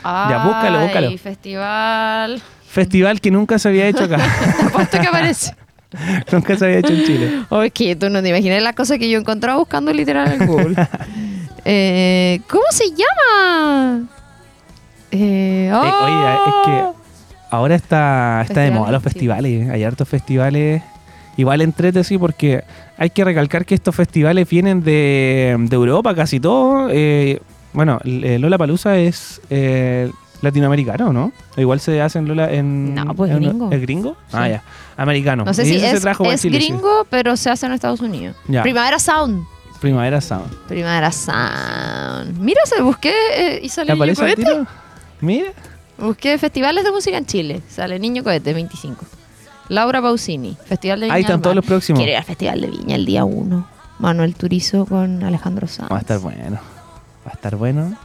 Ay, 0.03 0.31
Ya, 0.31 0.45
búscalo, 0.45 0.81
búscalo. 0.81 1.19
festival. 1.19 2.43
Festival 2.69 3.21
que 3.21 3.31
nunca 3.31 3.59
se 3.59 3.69
había 3.69 3.89
hecho 3.89 4.05
acá. 4.05 4.19
Apuesto 4.67 5.01
que 5.01 5.07
aparece. 5.07 5.55
nunca 6.33 6.57
se 6.57 6.65
había 6.67 6.79
hecho 6.79 6.93
en 6.93 7.05
Chile. 7.05 7.45
Oh, 7.49 7.63
es 7.63 7.73
que 7.73 7.97
tú 7.97 8.09
no 8.11 8.23
te 8.23 8.29
imaginas 8.29 8.63
las 8.63 8.75
cosas 8.75 8.99
que 8.99 9.09
yo 9.11 9.19
encontraba 9.19 9.59
buscando 9.59 9.93
literal 9.93 10.31
en 10.33 10.47
Google. 10.47 10.77
Eh, 11.65 12.41
¿Cómo 12.49 12.65
se 12.71 12.85
llama? 12.91 14.03
Eh, 15.11 15.69
Eh, 15.69 15.73
oye, 15.73 16.35
es 16.47 16.55
que 16.67 16.83
oh. 16.83 16.95
ahora 17.51 17.75
está, 17.75 18.43
está 18.47 18.61
de 18.61 18.71
moda 18.71 18.93
los 18.93 19.03
festivales. 19.03 19.67
¿eh? 19.67 19.71
Hay 19.71 19.85
hartos 19.85 20.09
festivales. 20.09 20.83
Igual 21.37 21.61
entrete, 21.63 22.05
sí, 22.05 22.19
porque 22.19 22.65
hay 22.99 23.11
que 23.11 23.25
recalcar 23.25 23.65
que 23.65 23.75
estos 23.75 23.95
festivales 23.95 24.49
vienen 24.49 24.83
de, 24.83 25.57
de 25.59 25.77
Europa, 25.77 26.15
casi 26.15 26.39
todo. 26.41 26.89
Eh, 26.91 27.41
bueno, 27.73 27.99
Lola 28.05 28.59
Palusa 28.59 28.99
es 28.99 29.41
eh, 29.49 30.11
latinoamericano, 30.43 31.13
¿no? 31.13 31.33
Igual 31.57 31.81
se 31.81 32.03
hace 32.03 32.19
en 32.19 32.29
Lola 32.29 32.53
en. 32.53 32.95
No, 32.95 33.15
pues 33.15 33.31
en- 33.31 33.39
gringo. 33.43 33.71
¿Es 33.73 33.81
gringo? 33.81 34.17
Ah, 34.33 34.49
ya. 34.49 34.63
Americano. 34.97 35.45
No 35.45 35.55
sé 35.55 35.65
si 35.65 35.77
es, 35.83 36.01
trajo 36.03 36.25
para 36.25 36.35
es 36.35 36.43
Chile, 36.43 36.61
sí. 36.61 36.67
gringo, 36.67 37.07
pero 37.09 37.37
se 37.37 37.49
hace 37.49 37.67
en 37.67 37.73
Estados 37.73 38.01
Unidos. 38.01 38.37
Ya. 38.49 38.63
Primavera 38.63 38.99
Sound. 38.99 39.43
Primavera 39.81 40.21
Sound. 40.21 40.53
Primavera 40.69 41.11
Sound. 41.11 42.39
Mira, 42.39 42.61
se 42.67 42.83
busqué 42.83 43.15
eh, 43.35 43.61
y 43.63 43.69
sale 43.71 43.87
¿Te 43.87 44.67
Mira. 45.21 45.53
Busqué 45.99 46.39
festivales 46.39 46.85
de 46.85 46.93
música 46.93 47.19
en 47.19 47.27
Chile. 47.27 47.63
Sale 47.69 47.99
Niño 47.99 48.25
Cohete 48.25 48.55
25. 48.55 49.05
Laura 49.69 50.03
Pausini, 50.03 50.57
Festival 50.65 51.01
de 51.01 51.07
Viña. 51.07 51.15
Ahí 51.15 51.23
están 51.23 51.43
todos 51.43 51.55
los 51.55 51.65
próximos. 51.65 51.99
Quiero 51.99 52.13
ir 52.13 52.19
al 52.19 52.25
Festival 52.25 52.61
de 52.61 52.67
Viña 52.69 52.97
el 52.97 53.07
día 53.07 53.25
1. 53.25 53.67
Manuel 53.99 54.35
Turizo 54.35 54.87
con 54.87 55.23
Alejandro 55.23 55.69
Sanz. 55.69 55.93
Va 55.93 55.99
a 55.99 56.01
estar 56.01 56.19
bueno. 56.19 56.59
Va 57.27 57.31
a 57.31 57.35
estar 57.35 57.55
bueno. 57.57 57.97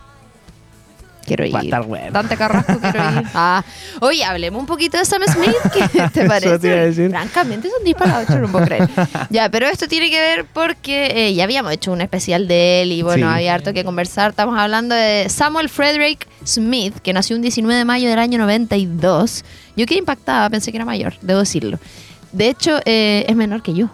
Quiero 1.25 1.46
ir. 1.46 1.55
Va 1.55 1.60
a 1.60 1.63
estar 1.63 1.84
bueno. 1.86 2.12
Dante 2.12 2.38
Carrasco, 2.38 2.77
quiero 2.79 3.00
ir. 3.00 3.24
Ah. 3.34 3.63
Oye, 4.00 4.24
hablemos 4.24 4.60
un 4.60 4.65
poquito 4.67 4.98
de 4.98 5.05
Sam 5.05 5.22
Smith. 5.27 5.55
¿Qué 5.91 6.10
te 6.13 6.25
parece? 6.27 6.50
Eso 6.51 6.60
te 6.60 6.67
iba 6.67 6.77
a 6.77 6.82
decir. 6.86 7.10
Francamente, 7.10 7.67
es 7.67 7.74
un 7.77 7.84
disparado, 7.84 8.25
yo 8.29 8.39
no 8.39 8.48
puedo 8.51 8.65
creer. 8.65 8.88
Ya, 9.29 9.50
pero 9.50 9.65
esto 9.67 9.88
tiene 9.88 10.10
que 10.10 10.20
ver 10.20 10.46
porque 10.46 11.12
eh, 11.27 11.34
ya 11.34 11.44
habíamos 11.46 11.72
hecho 11.74 11.91
un 11.91 12.01
especial 12.01 12.48
de 12.48 12.84
él 12.84 12.91
y 12.91 13.01
bueno, 13.01 13.27
Sí. 13.27 13.34
había 13.36 13.53
harto 13.55 13.74
que 13.74 13.84
conversar. 13.84 14.29
Estamos 14.32 14.58
hablando 14.58 14.94
de 14.96 15.27
Samuel 15.29 15.67
Frederick 15.70 16.27
Smith, 16.46 16.96
que 17.01 17.12
nació 17.12 17.36
un 17.36 17.41
19 17.41 17.77
de 17.79 17.86
mayo 17.86 18.08
del 18.10 18.20
año 18.20 18.38
92. 18.38 19.44
Yo 19.75 19.86
quedé 19.88 19.98
impactada, 20.00 20.50
pensé 20.50 20.72
que 20.72 20.77
era 20.77 20.86
mayor, 20.86 21.15
debo 21.22 21.39
decirlo. 21.39 21.79
De 22.32 22.50
hecho, 22.50 22.79
eh, 22.86 23.25
es 23.27 23.36
menor 23.36 23.62
que 23.63 23.74
yo. 23.74 23.89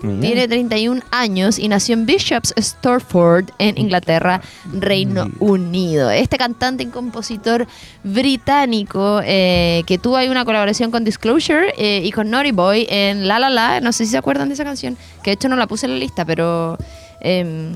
Tiene 0.00 0.46
31 0.46 1.02
años 1.10 1.58
y 1.58 1.68
nació 1.68 1.94
en 1.94 2.06
Bishop's 2.06 2.54
Stortford, 2.56 3.50
en 3.58 3.78
Inglaterra, 3.78 4.40
Reino 4.72 5.28
Unido. 5.40 6.10
Este 6.10 6.38
cantante 6.38 6.84
y 6.84 6.86
compositor 6.86 7.66
británico 8.04 9.20
eh, 9.24 9.82
que 9.86 9.98
tuvo 9.98 10.16
ahí 10.16 10.28
una 10.28 10.44
colaboración 10.44 10.90
con 10.90 11.04
Disclosure 11.04 11.74
eh, 11.76 12.02
y 12.04 12.12
con 12.12 12.30
Naughty 12.30 12.52
Boy 12.52 12.86
en 12.88 13.26
La 13.26 13.38
La 13.38 13.50
La. 13.50 13.80
No 13.80 13.92
sé 13.92 14.04
si 14.04 14.12
se 14.12 14.18
acuerdan 14.18 14.48
de 14.48 14.54
esa 14.54 14.64
canción, 14.64 14.96
que 15.22 15.30
de 15.30 15.34
hecho 15.34 15.48
no 15.48 15.56
la 15.56 15.66
puse 15.66 15.86
en 15.86 15.92
la 15.92 15.98
lista, 15.98 16.24
pero 16.24 16.78
em, 17.20 17.72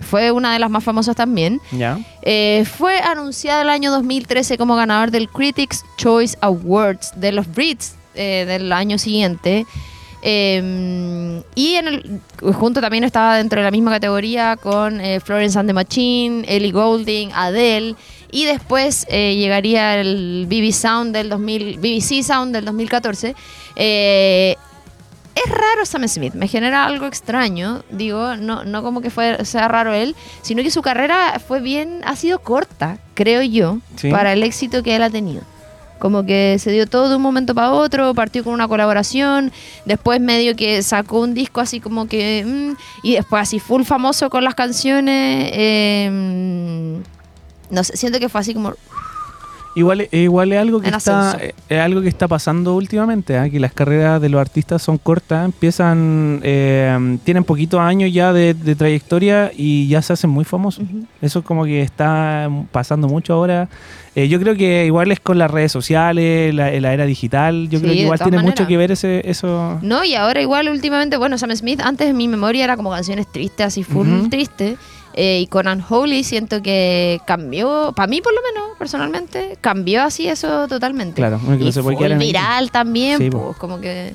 fue 0.00 0.32
una 0.32 0.52
de 0.52 0.58
las 0.58 0.70
más 0.70 0.82
famosas 0.82 1.14
también. 1.14 1.60
Ya. 1.70 1.98
Eh, 2.22 2.64
fue 2.64 2.98
anunciado 2.98 3.62
el 3.62 3.68
año 3.68 3.90
2013 3.92 4.58
como 4.58 4.74
ganador 4.76 5.10
del 5.10 5.28
Critics' 5.28 5.84
Choice 5.96 6.36
Awards 6.40 7.12
de 7.16 7.32
los 7.32 7.46
Brits 7.52 7.94
eh, 8.14 8.44
del 8.46 8.72
año 8.72 8.98
siguiente. 8.98 9.66
Eh, 10.26 11.42
y 11.54 11.74
en 11.74 11.86
el, 11.88 12.20
junto 12.54 12.80
también 12.80 13.04
estaba 13.04 13.36
dentro 13.36 13.60
de 13.60 13.64
la 13.64 13.70
misma 13.70 13.90
categoría 13.90 14.56
con 14.56 15.00
eh, 15.00 15.20
Florence 15.20 15.58
and 15.58 15.68
the 15.68 15.74
Machine, 15.74 16.44
Ellie 16.48 16.72
Goulding, 16.72 17.30
Adele. 17.34 17.94
Y 18.30 18.46
después 18.46 19.06
eh, 19.10 19.36
llegaría 19.36 20.00
el 20.00 20.46
BBC 20.48 20.72
Sound 20.72 21.14
del 21.14 21.28
2000, 21.28 21.78
BBC 21.78 22.22
Sound 22.24 22.54
del 22.54 22.64
2014. 22.64 23.36
Eh, 23.76 24.56
es 25.34 25.50
raro 25.50 25.84
Sam 25.84 26.06
Smith, 26.08 26.34
me 26.34 26.46
genera 26.48 26.84
algo 26.86 27.06
extraño, 27.06 27.82
digo, 27.90 28.36
no, 28.36 28.64
no 28.64 28.82
como 28.84 29.00
que 29.00 29.10
fue, 29.10 29.44
sea 29.44 29.66
raro 29.66 29.92
él, 29.92 30.14
sino 30.42 30.62
que 30.62 30.70
su 30.70 30.80
carrera 30.80 31.40
fue 31.44 31.60
bien, 31.60 32.02
ha 32.04 32.14
sido 32.14 32.38
corta, 32.38 32.98
creo 33.14 33.42
yo, 33.42 33.78
Sí. 33.96 34.10
para 34.12 34.32
el 34.32 34.44
éxito 34.44 34.84
que 34.84 34.94
él 34.94 35.02
ha 35.02 35.10
tenido. 35.10 35.42
Como 36.04 36.26
que 36.26 36.58
se 36.58 36.70
dio 36.70 36.86
todo 36.86 37.08
de 37.08 37.16
un 37.16 37.22
momento 37.22 37.54
para 37.54 37.72
otro, 37.72 38.12
partió 38.12 38.44
con 38.44 38.52
una 38.52 38.68
colaboración, 38.68 39.50
después 39.86 40.20
medio 40.20 40.54
que 40.54 40.82
sacó 40.82 41.20
un 41.20 41.32
disco 41.32 41.62
así 41.62 41.80
como 41.80 42.08
que... 42.08 42.44
mm, 42.46 42.76
y 43.02 43.14
después 43.14 43.40
así 43.40 43.58
full 43.58 43.84
famoso 43.84 44.28
con 44.28 44.44
las 44.44 44.54
canciones. 44.54 45.50
eh, 45.54 47.00
no 47.70 47.84
sé, 47.84 47.96
siento 47.96 48.18
que 48.20 48.28
fue 48.28 48.42
así 48.42 48.52
como... 48.52 48.74
Igual, 49.76 50.02
eh, 50.02 50.08
igual 50.12 50.52
es 50.52 50.58
algo 50.60 50.80
que 50.80 50.88
En 50.88 50.94
está 50.94 51.36
eh, 51.40 51.54
es 51.68 51.80
algo 51.80 52.00
que 52.00 52.08
está 52.08 52.28
pasando 52.28 52.74
últimamente, 52.76 53.36
¿ah? 53.36 53.50
que 53.50 53.58
las 53.58 53.72
carreras 53.72 54.20
de 54.20 54.28
los 54.28 54.40
artistas 54.40 54.82
son 54.82 54.98
cortas, 54.98 55.44
empiezan, 55.44 56.40
eh, 56.44 57.18
tienen 57.24 57.42
poquitos 57.44 57.80
años 57.80 58.12
ya 58.12 58.32
de, 58.32 58.54
de 58.54 58.76
trayectoria 58.76 59.50
y 59.56 59.88
ya 59.88 60.00
se 60.02 60.12
hacen 60.12 60.30
muy 60.30 60.44
famosos. 60.44 60.84
Eso 61.20 61.40
es 61.40 61.44
como 61.44 61.64
que 61.64 61.82
está 61.82 62.48
pasando 62.70 63.08
mucho 63.08 63.34
ahora. 63.34 63.68
Eh, 64.14 64.28
yo 64.28 64.38
creo 64.38 64.54
que 64.54 64.86
igual 64.86 65.10
es 65.10 65.18
con 65.18 65.38
las 65.38 65.50
redes 65.50 65.72
sociales, 65.72 66.54
la, 66.54 66.70
la 66.80 66.92
era 66.94 67.04
digital. 67.04 67.68
Yo 67.68 67.80
Sí, 67.80 67.84
creo 67.84 67.94
que 67.94 68.02
igual 68.02 68.20
tiene 68.20 68.38
mucho 68.38 68.66
que 68.68 68.76
ver 68.76 68.92
ese, 68.92 69.28
eso. 69.28 69.80
No, 69.82 70.04
y 70.04 70.14
ahora 70.14 70.40
igual 70.40 70.68
últimamente, 70.68 71.16
bueno, 71.16 71.36
Sam 71.36 71.50
Smith 71.56 71.80
antes 71.82 72.08
en 72.08 72.16
mi 72.16 72.28
memoria 72.28 72.62
era 72.62 72.76
como 72.76 72.90
canciones 72.90 73.26
tristes, 73.30 73.66
así 73.66 73.82
full 73.82 74.28
triste. 74.30 74.76
Eh, 75.16 75.40
y 75.42 75.46
con 75.46 75.68
Unholy 75.68 76.24
siento 76.24 76.60
que 76.60 77.20
cambió, 77.24 77.92
para 77.94 78.08
mí 78.08 78.20
por 78.20 78.34
lo 78.34 78.40
menos, 78.42 78.76
personalmente, 78.76 79.56
cambió 79.60 80.02
así 80.02 80.26
eso 80.28 80.66
totalmente. 80.66 81.14
Claro, 81.14 81.38
que 81.40 81.56
no 81.64 81.70
se 81.72 81.82
puede 81.82 82.04
el- 82.06 82.18
viral 82.18 82.72
también, 82.72 83.18
Sí, 83.18 83.30
pues, 83.30 83.56
como 83.56 83.80
que 83.80 84.14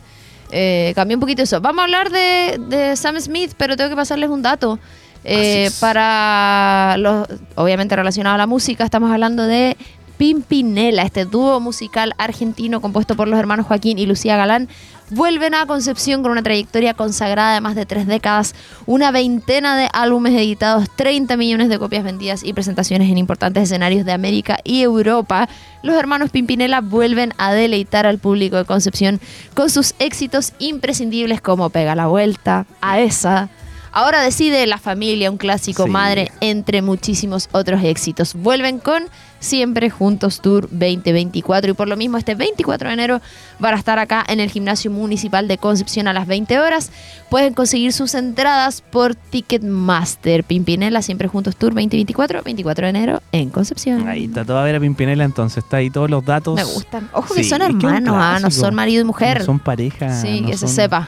eh, 0.52 0.92
cambió 0.96 1.16
un 1.16 1.22
poquito 1.22 1.42
eso. 1.44 1.62
Vamos 1.62 1.80
a 1.80 1.84
hablar 1.86 2.10
de, 2.10 2.60
de 2.68 2.96
Sam 2.98 3.18
Smith, 3.22 3.54
pero 3.56 3.78
tengo 3.78 3.90
que 3.90 3.96
pasarles 3.96 4.30
un 4.30 4.42
dato. 4.42 4.78
Eh, 5.24 5.70
para 5.80 6.96
los, 6.98 7.28
obviamente 7.56 7.96
relacionado 7.96 8.36
a 8.36 8.38
la 8.38 8.48
música, 8.48 8.84
estamos 8.84 9.12
hablando 9.12 9.44
de 9.44 9.78
Pimpinela, 10.18 11.04
este 11.04 11.24
dúo 11.26 11.60
musical 11.62 12.14
argentino 12.18 12.82
compuesto 12.82 13.16
por 13.16 13.28
los 13.30 13.40
hermanos 13.40 13.66
Joaquín 13.68 14.00
y 14.00 14.06
Lucía 14.06 14.36
Galán, 14.36 14.68
vuelven 15.10 15.54
a 15.54 15.66
Concepción 15.66 16.22
con 16.22 16.32
una 16.32 16.44
trayectoria 16.44 16.94
consagrada 16.94 17.54
de 17.54 17.62
más 17.62 17.76
de 17.76 17.86
tres 17.86 18.08
décadas, 18.08 18.56
una 18.86 19.12
veintena 19.12 19.78
de 19.78 19.90
álbumes 19.94 20.34
editados, 20.34 20.90
30 20.96 21.38
millones 21.38 21.70
de 21.70 21.80
copias 21.80 22.04
vendidas 22.04 22.44
y 22.44 22.54
presentaciones 22.54 23.10
en 23.10 23.18
importantes 23.18 23.64
escenarios 23.64 24.06
de 24.06 24.12
América 24.12 24.60
y 24.64 24.82
Europa. 24.82 25.48
Los 25.84 25.96
hermanos 25.96 26.30
Pimpinela 26.32 26.82
vuelven 26.82 27.34
a 27.38 27.54
deleitar 27.54 28.06
al 28.06 28.20
público 28.20 28.58
de 28.58 28.66
Concepción 28.66 29.20
con 29.54 29.70
sus 29.70 29.94
éxitos 30.00 30.54
imprescindibles 30.60 31.42
como 31.42 31.70
Pega 31.70 31.96
la 31.96 32.08
Vuelta, 32.08 32.66
A 32.82 33.00
esa. 33.00 33.50
Ahora 33.92 34.22
decide 34.22 34.66
La 34.68 34.78
Familia, 34.78 35.32
un 35.32 35.38
clásico 35.38 35.86
Sí. 35.86 35.90
madre, 35.90 36.32
entre 36.42 36.82
muchísimos 36.82 37.50
otros 37.52 37.84
éxitos. 37.84 38.34
Vuelven 38.36 38.80
con 38.80 39.04
Siempre 39.42 39.90
Juntos 39.90 40.42
Tour 40.42 40.68
2024 40.70 41.72
y 41.72 41.74
por 41.74 41.88
lo 41.88 41.96
mismo 41.96 42.18
este 42.18 42.36
24 42.36 42.90
de 42.90 42.94
enero 42.94 43.22
van 43.58 43.74
a 43.74 43.78
estar 43.78 43.98
acá 43.98 44.24
en 44.28 44.42
el 44.42 44.52
Gimnasio 44.52 44.92
Municipal 44.92 45.48
de 45.48 45.58
Concepción 45.58 46.10
a 46.10 46.14
las 46.14 46.28
20 46.28 46.60
horas. 46.60 46.92
Pueden 47.30 47.54
conseguir 47.54 47.94
sus 47.94 48.16
entradas 48.16 48.82
por 48.82 49.16
Ticketmaster. 49.16 50.44
Pimpinela, 50.44 51.02
Siempre 51.02 51.28
Juntos 51.28 51.56
Tour 51.56 51.74
2024, 51.74 52.44
24 52.44 52.86
de 52.86 52.90
enero 52.90 53.22
en 53.32 53.50
Concepción. 53.50 54.08
Ahí 54.08 54.26
está 54.26 54.44
toda 54.44 54.64
Vera 54.64 54.80
Pimpinela, 54.80 55.24
entonces 55.24 55.64
está 55.64 55.78
ahí 55.78 55.90
todos 55.90 56.10
los 56.10 56.24
datos. 56.26 56.56
Me 56.56 56.64
gustan. 56.64 57.10
Ojo 57.14 57.34
que 57.34 57.44
Sí, 57.44 57.50
son 57.50 57.60
que 57.60 57.66
hermanos, 57.88 58.16
ah, 58.18 58.40
no 58.42 58.52
son 58.52 58.76
marido 58.76 59.02
y 59.02 59.06
mujer. 59.06 59.40
No 59.40 59.46
son 59.46 59.60
pareja. 59.60 60.20
sí, 60.22 60.42
no 60.42 60.50
que 60.50 60.58
se 60.58 60.68
sepa. 60.68 61.08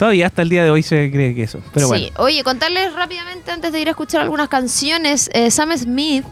Todavía 0.00 0.28
hasta 0.28 0.40
el 0.40 0.48
día 0.48 0.64
de 0.64 0.70
hoy 0.70 0.82
se 0.82 1.10
cree 1.10 1.34
que 1.34 1.42
eso. 1.42 1.60
Pero 1.74 1.84
sí, 1.88 1.90
bueno. 1.90 2.06
oye, 2.16 2.42
contarles 2.42 2.94
rápidamente 2.94 3.50
antes 3.50 3.70
de 3.70 3.80
ir 3.82 3.88
a 3.88 3.90
escuchar 3.90 4.22
algunas 4.22 4.48
canciones. 4.48 5.28
eh, 5.34 5.50
Sam 5.50 5.76
Smith 5.76 6.24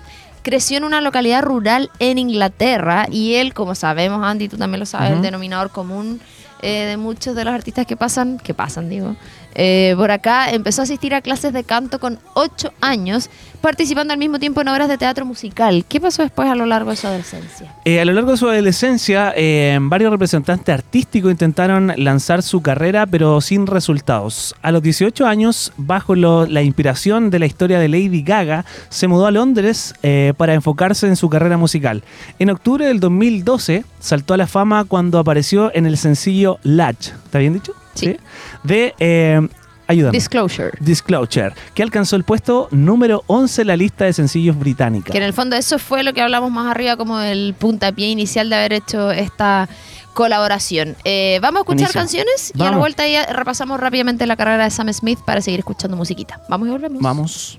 creció 0.42 0.78
en 0.78 0.84
una 0.84 1.02
localidad 1.02 1.42
rural 1.42 1.90
en 1.98 2.16
Inglaterra 2.16 3.06
y 3.10 3.34
él, 3.34 3.52
como 3.52 3.74
sabemos, 3.74 4.24
Andy, 4.24 4.48
tú 4.48 4.56
también 4.56 4.80
lo 4.80 4.86
sabes, 4.86 5.08
el 5.10 5.14
Ujú. 5.16 5.22
denominador 5.24 5.70
común 5.70 6.18
eh, 6.62 6.86
de 6.86 6.96
muchos 6.96 7.36
de 7.36 7.44
los 7.44 7.52
artistas 7.52 7.84
que 7.84 7.94
pasan, 7.94 8.38
que 8.38 8.54
pasan, 8.54 8.88
digo, 8.88 9.16
eh, 9.60 9.94
por 9.96 10.12
acá, 10.12 10.50
empezó 10.50 10.82
a 10.82 10.84
asistir 10.84 11.14
a 11.14 11.20
clases 11.20 11.52
de 11.52 11.64
canto 11.64 11.98
con 11.98 12.20
8 12.34 12.72
años, 12.80 13.28
participando 13.60 14.12
al 14.12 14.18
mismo 14.20 14.38
tiempo 14.38 14.60
en 14.60 14.68
obras 14.68 14.88
de 14.88 14.96
teatro 14.96 15.26
musical. 15.26 15.84
¿Qué 15.88 16.00
pasó 16.00 16.22
después 16.22 16.48
a 16.48 16.54
lo 16.54 16.64
largo 16.64 16.90
de 16.90 16.96
su 16.96 17.08
adolescencia? 17.08 17.74
Eh, 17.84 18.00
a 18.00 18.04
lo 18.04 18.12
largo 18.12 18.30
de 18.30 18.36
su 18.36 18.48
adolescencia, 18.48 19.34
eh, 19.36 19.76
varios 19.82 20.12
representantes 20.12 20.72
artísticos 20.72 21.32
intentaron 21.32 21.92
lanzar 21.96 22.44
su 22.44 22.62
carrera, 22.62 23.04
pero 23.06 23.40
sin 23.40 23.66
resultados. 23.66 24.54
A 24.62 24.70
los 24.70 24.80
18 24.80 25.26
años, 25.26 25.72
bajo 25.76 26.14
la 26.14 26.62
inspiración 26.62 27.28
de 27.30 27.40
la 27.40 27.46
historia 27.46 27.80
de 27.80 27.88
Lady 27.88 28.22
Gaga, 28.22 28.64
se 28.90 29.08
mudó 29.08 29.26
a 29.26 29.32
Londres 29.32 29.92
para 30.36 30.54
enfocarse 30.54 31.08
en 31.08 31.16
su 31.16 31.28
carrera 31.28 31.56
musical. 31.56 32.04
En 32.38 32.50
octubre 32.50 32.86
del 32.86 33.00
2012, 33.00 33.84
saltó 33.98 34.34
a 34.34 34.36
la 34.36 34.46
fama 34.46 34.84
cuando 34.84 35.18
apareció 35.18 35.74
en 35.74 35.86
el 35.86 35.96
sencillo 35.96 36.60
Latch. 36.62 37.08
¿Está 37.08 37.40
bien 37.40 37.54
dicho? 37.54 37.74
Sí. 38.00 38.16
De... 38.62 38.94
Eh, 38.98 39.48
ayúdame. 39.86 40.16
Disclosure. 40.16 40.70
Disclosure, 40.80 41.52
que 41.74 41.82
alcanzó 41.82 42.16
el 42.16 42.24
puesto 42.24 42.68
número 42.70 43.24
11 43.26 43.62
en 43.62 43.66
la 43.66 43.76
lista 43.76 44.04
de 44.04 44.12
sencillos 44.12 44.58
británica. 44.58 45.12
Que 45.12 45.18
en 45.18 45.24
el 45.24 45.32
fondo 45.32 45.56
eso 45.56 45.78
fue 45.78 46.02
lo 46.02 46.12
que 46.12 46.20
hablamos 46.20 46.50
más 46.50 46.70
arriba 46.70 46.96
como 46.96 47.20
el 47.20 47.54
puntapié 47.58 48.08
inicial 48.08 48.50
de 48.50 48.56
haber 48.56 48.72
hecho 48.74 49.10
esta 49.10 49.68
colaboración. 50.14 50.96
Eh, 51.04 51.38
vamos 51.40 51.60
a 51.60 51.62
escuchar 51.62 51.92
canciones 51.92 52.52
y 52.54 52.62
a 52.62 52.72
la 52.72 52.76
vuelta 52.76 53.06
ya 53.06 53.26
repasamos 53.26 53.78
rápidamente 53.78 54.26
la 54.26 54.36
carrera 54.36 54.64
de 54.64 54.70
Sam 54.70 54.92
Smith 54.92 55.20
para 55.24 55.40
seguir 55.40 55.60
escuchando 55.60 55.96
musiquita. 55.96 56.40
Vamos 56.48 56.68
y 56.68 56.70
volvemos. 56.72 57.00
Vamos. 57.00 57.58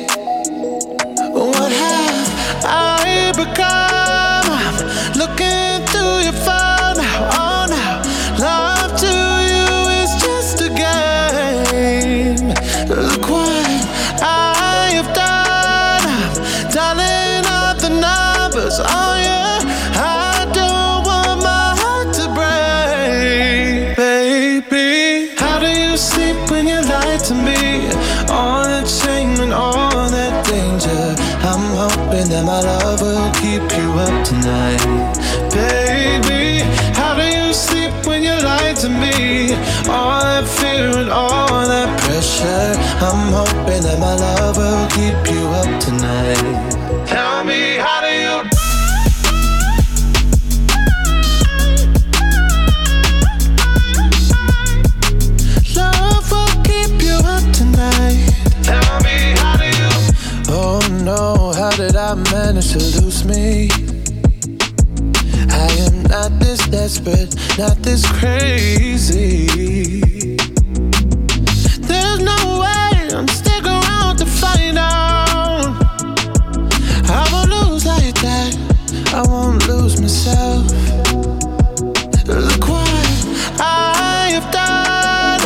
I'm 43.03 43.33
hoping 43.33 43.81
that 43.81 43.97
my 43.99 44.13
love 44.13 44.57
will 44.57 44.87
keep 44.89 45.17
you 45.33 45.47
up 45.47 45.81
tonight. 45.81 47.07
Tell 47.07 47.43
me, 47.43 47.77
how 47.77 48.01
do 48.01 48.13
you? 48.13 48.43
Love 55.75 56.29
will 56.29 56.63
keep 56.63 57.01
you 57.01 57.17
up 57.25 57.41
tonight. 57.51 58.29
Tell 58.61 58.99
me, 59.01 59.33
how 59.41 59.57
do 59.57 59.65
you? 59.65 59.89
Oh 60.49 60.79
no, 61.03 61.53
how 61.53 61.71
did 61.71 61.95
I 61.95 62.13
manage 62.13 62.69
to 62.73 62.77
lose 63.01 63.25
me? 63.25 63.71
I 65.49 65.71
am 65.87 66.03
not 66.03 66.39
this 66.39 66.67
desperate, 66.67 67.35
not 67.57 67.77
this 67.77 68.05
crazy. 68.19 69.71
I 79.13 79.23
won't 79.27 79.67
lose 79.67 79.99
myself. 79.99 80.65
Look 82.25 82.67
what 82.69 82.87
I 83.59 84.29
have 84.31 84.49
done, 84.51 85.41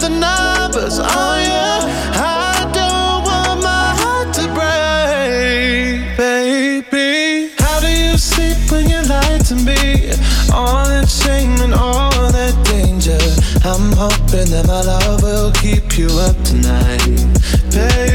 the 0.00 0.08
numbers 0.08 0.98
on. 0.98 1.08
I 1.08 2.64
don't 2.72 3.24
want 3.28 3.62
my 3.62 3.94
heart 4.00 4.32
to 4.38 4.44
break, 4.56 6.16
baby. 6.16 7.52
How 7.58 7.80
do 7.80 7.88
you 7.88 8.16
sleep 8.16 8.56
when 8.70 8.88
you 8.88 9.02
lie 9.02 9.38
to 9.48 9.54
me? 9.54 10.12
All 10.54 10.86
that 10.88 11.08
shame 11.10 11.60
and 11.60 11.74
all 11.74 12.10
that 12.32 12.56
danger. 12.64 13.20
I'm 13.68 13.92
hoping 13.92 14.48
that 14.50 14.66
my 14.66 14.80
love 14.80 15.22
will 15.22 15.52
keep 15.52 15.98
you 15.98 16.08
up 16.20 16.36
tonight, 16.42 17.04
baby. 17.70 18.11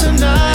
Tonight. 0.00 0.49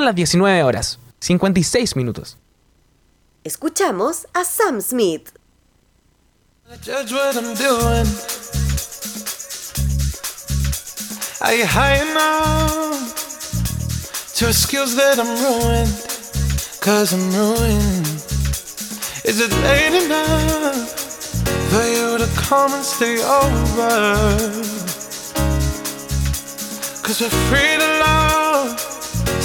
Son 0.00 0.06
las 0.06 0.14
19 0.14 0.62
horas, 0.62 0.98
56 1.18 1.94
minutos. 1.94 2.38
Escuchamos 3.44 4.26
a 4.32 4.44
Sam 4.44 4.80
Smith. 4.80 5.28
Judge 6.82 7.12
what 7.12 7.36
I'm 7.36 7.54
doing. 7.54 8.06
Are 11.42 11.54
you 11.54 11.66
high 11.66 12.00
enough 12.00 13.12
to 14.36 14.46
that 14.46 15.18
I'm 15.18 15.36
ruined? 15.44 15.92
Cause 16.80 17.12
I'm 17.12 17.30
ruined. 17.34 18.06
Is 19.26 19.38
it 19.38 19.52
late 19.62 20.02
enough 20.02 20.88
for 21.68 21.84
you 21.84 22.16
to 22.16 22.26
come 22.40 22.72
and 22.72 22.82
stay 22.82 23.20
over? 23.22 23.90
Cause 27.02 27.20
we're 27.20 27.28
free 27.50 27.76
to 27.76 27.98
love, 28.00 28.89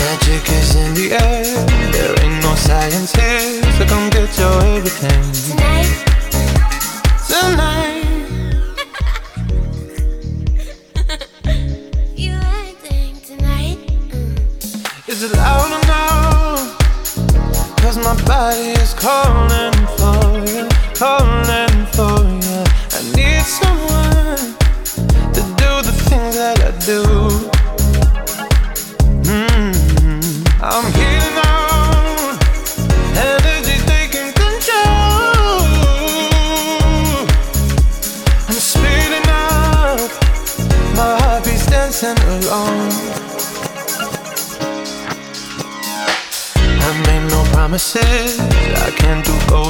Magic 0.00 0.44
is 0.48 0.74
in 0.76 0.94
the 0.94 1.12
air. 1.12 1.44
There 1.92 2.14
ain't 2.24 2.42
no 2.42 2.54
science 2.54 3.12
here, 3.12 3.62
so 3.76 3.84
come 3.84 4.08
get 4.10 4.38
your 4.38 4.56
everything. 4.76 5.22
Tonight. 5.46 5.92
Tonight. 7.28 8.08
you 12.16 12.32
acting 12.32 13.14
tonight? 13.20 13.78
Mm. 14.08 15.08
Is 15.08 15.22
it 15.22 15.32
loud 15.36 15.70
enough? 15.84 16.64
Cause 17.82 17.98
my 17.98 18.14
body 18.24 18.72
is 18.80 18.94
calling 18.94 19.76
for 19.98 20.20
you, 20.50 20.64
calling 20.94 21.76
for 21.96 22.16
you. 22.46 22.64
I 22.96 23.00
need 23.14 23.44
someone 23.44 23.79
promises. 47.90 48.38
I 48.38 48.90
can't 48.90 49.24
do 49.24 49.36
golden 49.48 49.69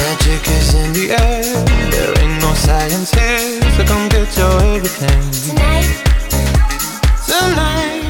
Magic 0.00 0.48
is 0.48 0.74
in 0.74 0.92
the 0.92 1.10
air. 1.12 1.44
There 1.90 2.12
ain't 2.20 2.40
no 2.40 2.52
science 2.54 3.10
here, 3.12 3.60
so 3.76 3.84
come 3.84 4.08
get 4.08 4.34
your 4.36 4.56
everything. 4.74 5.22
Tonight. 7.26 8.00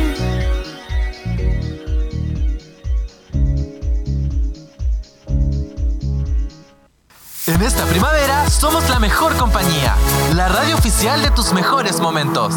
En 7.46 7.62
esta 7.62 7.84
primavera 7.86 8.48
somos 8.48 8.88
la 8.88 9.00
mejor 9.00 9.36
compañía, 9.36 9.96
la 10.34 10.48
radio 10.48 10.76
oficial 10.76 11.20
de 11.22 11.30
tus 11.32 11.52
mejores 11.52 11.98
momentos. 12.00 12.54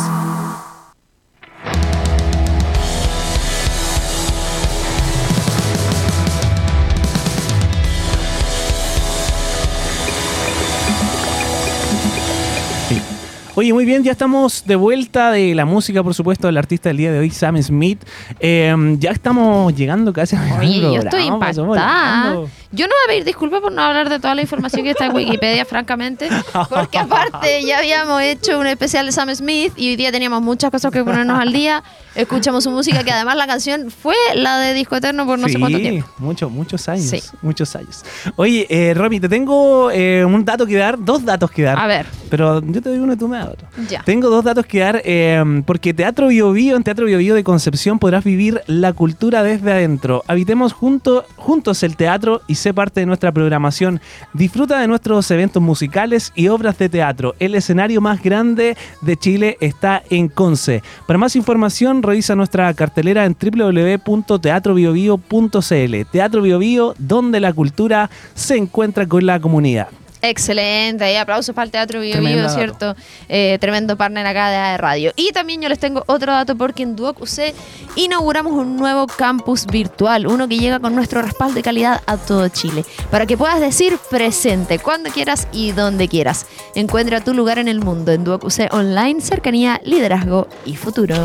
Oye, 13.56 13.72
muy 13.72 13.86
bien, 13.86 14.04
ya 14.04 14.12
estamos 14.12 14.64
de 14.66 14.76
vuelta 14.76 15.30
de 15.30 15.54
la 15.54 15.66
música, 15.66 16.02
por 16.02 16.16
supuesto, 16.16 16.48
del 16.48 16.58
artista 16.58 16.90
del 16.90 16.98
día 16.98 17.12
de 17.12 17.20
hoy, 17.20 17.30
Sam 17.30 17.62
Smith. 17.62 18.04
Eh, 18.40 18.96
ya 18.98 19.12
estamos 19.12 19.76
llegando 19.76 20.12
casi 20.12 20.36
a 20.36 20.58
Oye, 20.60 20.82
yo 20.82 20.96
estoy 20.96 21.26
impactada. 21.26 22.42
Yo 22.76 22.88
no 22.88 22.94
voy 22.94 23.06
a 23.06 23.08
pedir 23.10 23.24
disculpas 23.24 23.62
por 23.62 23.72
no 23.72 23.84
hablar 23.84 24.10
de 24.10 24.18
toda 24.18 24.34
la 24.34 24.42
información 24.42 24.84
que 24.84 24.90
está 24.90 25.06
en 25.06 25.14
Wikipedia, 25.16 25.64
francamente, 25.64 26.28
porque 26.70 26.98
aparte 26.98 27.64
ya 27.64 27.78
habíamos 27.78 28.20
hecho 28.24 28.60
un 28.60 28.66
especial 28.66 29.06
de 29.06 29.12
Sam 29.12 29.30
Smith 29.36 29.74
y 29.76 29.90
hoy 29.90 29.96
día 29.96 30.12
teníamos 30.12 30.42
muchas 30.42 30.72
cosas 30.72 30.92
que 30.92 31.04
ponernos 31.04 31.40
al 31.40 31.54
día. 31.54 31.84
Escuchamos 32.16 32.64
su 32.64 32.72
música, 32.72 33.04
que 33.04 33.12
además 33.12 33.36
la 33.36 33.46
canción 33.46 33.92
fue 33.92 34.16
la 34.34 34.58
de 34.58 34.74
Disco 34.74 34.96
Eterno 34.96 35.28
por 35.28 35.38
no 35.38 35.48
sé 35.50 35.60
cuánto 35.60 35.78
tiempo. 35.78 36.08
Muchos, 36.18 36.52
muchos 36.52 36.90
años. 36.90 37.06
Sí. 37.06 37.22
Muchos 37.44 37.76
años. 37.76 38.04
Oye, 38.38 38.66
eh, 38.70 38.96
Romy, 38.96 39.20
te 39.20 39.30
tengo 39.30 39.92
eh, 39.92 40.26
un 40.26 40.44
dato 40.44 40.66
que 40.66 40.76
dar, 40.76 40.98
dos 40.98 41.24
datos 41.24 41.52
que 41.52 41.62
dar. 41.62 41.78
A 41.78 41.86
ver. 41.86 42.08
Pero 42.32 42.60
yo 42.60 42.82
te 42.82 42.90
doy 42.90 42.98
uno 42.98 43.14
y 43.14 43.18
tú 43.18 43.28
me 43.28 43.38
das 43.38 43.50
otro. 43.50 43.68
Ya. 43.88 44.02
Tengo 44.04 44.30
dos 44.30 44.44
datos 44.44 44.66
que 44.66 44.80
dar, 44.80 45.00
eh, 45.06 45.44
porque 45.68 45.94
Teatro 45.94 46.30
Bio 46.30 46.52
Bio, 46.52 46.76
en 46.76 46.84
Teatro 46.84 47.06
Bio 47.06 47.20
Bio 47.20 47.36
de 47.36 47.44
Concepción 47.44 48.00
podrás 48.00 48.24
vivir 48.24 48.64
la 48.66 48.94
cultura 48.94 49.44
desde 49.44 49.72
adentro. 49.72 50.24
Habitemos 50.28 50.74
junto, 50.74 51.26
juntos 51.36 51.84
el 51.84 51.96
teatro 51.96 52.42
y 52.48 52.56
sé 52.64 52.74
parte 52.74 53.02
de 53.02 53.06
nuestra 53.06 53.34
programación. 53.34 54.00
Disfruta 54.34 54.80
de 54.80 54.88
nuestros 54.88 55.30
eventos 55.32 55.62
musicales 55.62 56.32
y 56.34 56.48
obras 56.48 56.78
de 56.78 56.88
teatro. 56.88 57.36
El 57.40 57.56
escenario 57.56 58.00
más 58.00 58.24
grande 58.24 58.78
de 59.02 59.18
Chile 59.18 59.58
está 59.60 60.02
en 60.10 60.30
Conce. 60.30 60.82
Para 61.06 61.20
más 61.20 61.36
información, 61.36 62.02
revisa 62.02 62.36
nuestra 62.36 62.74
cartelera 62.74 63.26
en 63.26 63.36
www.teatrobiobio.cl. 63.36 66.12
Teatro 66.12 66.42
Bio 66.42 66.60
Bio, 66.60 66.96
donde 66.98 67.42
la 67.42 67.52
cultura 67.52 68.10
se 68.34 68.56
encuentra 68.56 69.06
con 69.08 69.26
la 69.26 69.42
comunidad. 69.42 69.90
Excelente, 70.26 71.12
y 71.12 71.18
aplausos 71.18 71.54
para 71.54 71.66
el 71.66 71.72
Teatro 71.72 72.00
Bio 72.00 72.22
Bio. 72.22 72.48
¿cierto? 72.48 72.96
Eh, 73.28 73.58
tremendo 73.60 73.98
partner 73.98 74.26
acá 74.26 74.50
de 74.50 74.56
AE 74.56 74.78
Radio. 74.78 75.12
Y 75.18 75.34
también 75.34 75.62
yo 75.62 75.68
les 75.68 75.80
tengo 75.80 76.02
otro 76.08 76.32
dato 76.32 76.56
porque 76.56 76.84
en 76.84 76.96
Duoc 76.96 77.22
UC 77.22 77.54
inauguramos 77.98 78.54
un 78.54 78.78
nuevo 78.78 79.06
campus 79.06 79.66
virtual, 79.66 80.26
uno 80.26 80.48
que 80.48 80.58
llega 80.58 80.80
con 80.80 80.96
nuestro 80.96 81.22
respaldo 81.22 81.60
y 81.60 81.62
calidad 81.62 82.02
a 82.06 82.16
todo 82.16 82.48
Chile, 82.48 82.86
para 83.12 83.26
que 83.26 83.36
puedas 83.36 83.60
decir 83.60 83.98
presente 84.10 84.80
cuando 84.80 85.10
quieras 85.10 85.50
y 85.52 85.74
donde 85.74 86.08
quieras. 86.08 86.46
Encuentra 86.74 87.20
tu 87.20 87.34
lugar 87.34 87.60
en 87.60 87.68
el 87.68 87.82
mundo 87.82 88.14
en 88.14 88.24
Duoc 88.24 88.46
UC 88.46 88.72
Online, 88.74 89.20
cercanía, 89.20 89.82
liderazgo 89.84 90.48
y 90.66 90.78
futuro. 90.78 91.16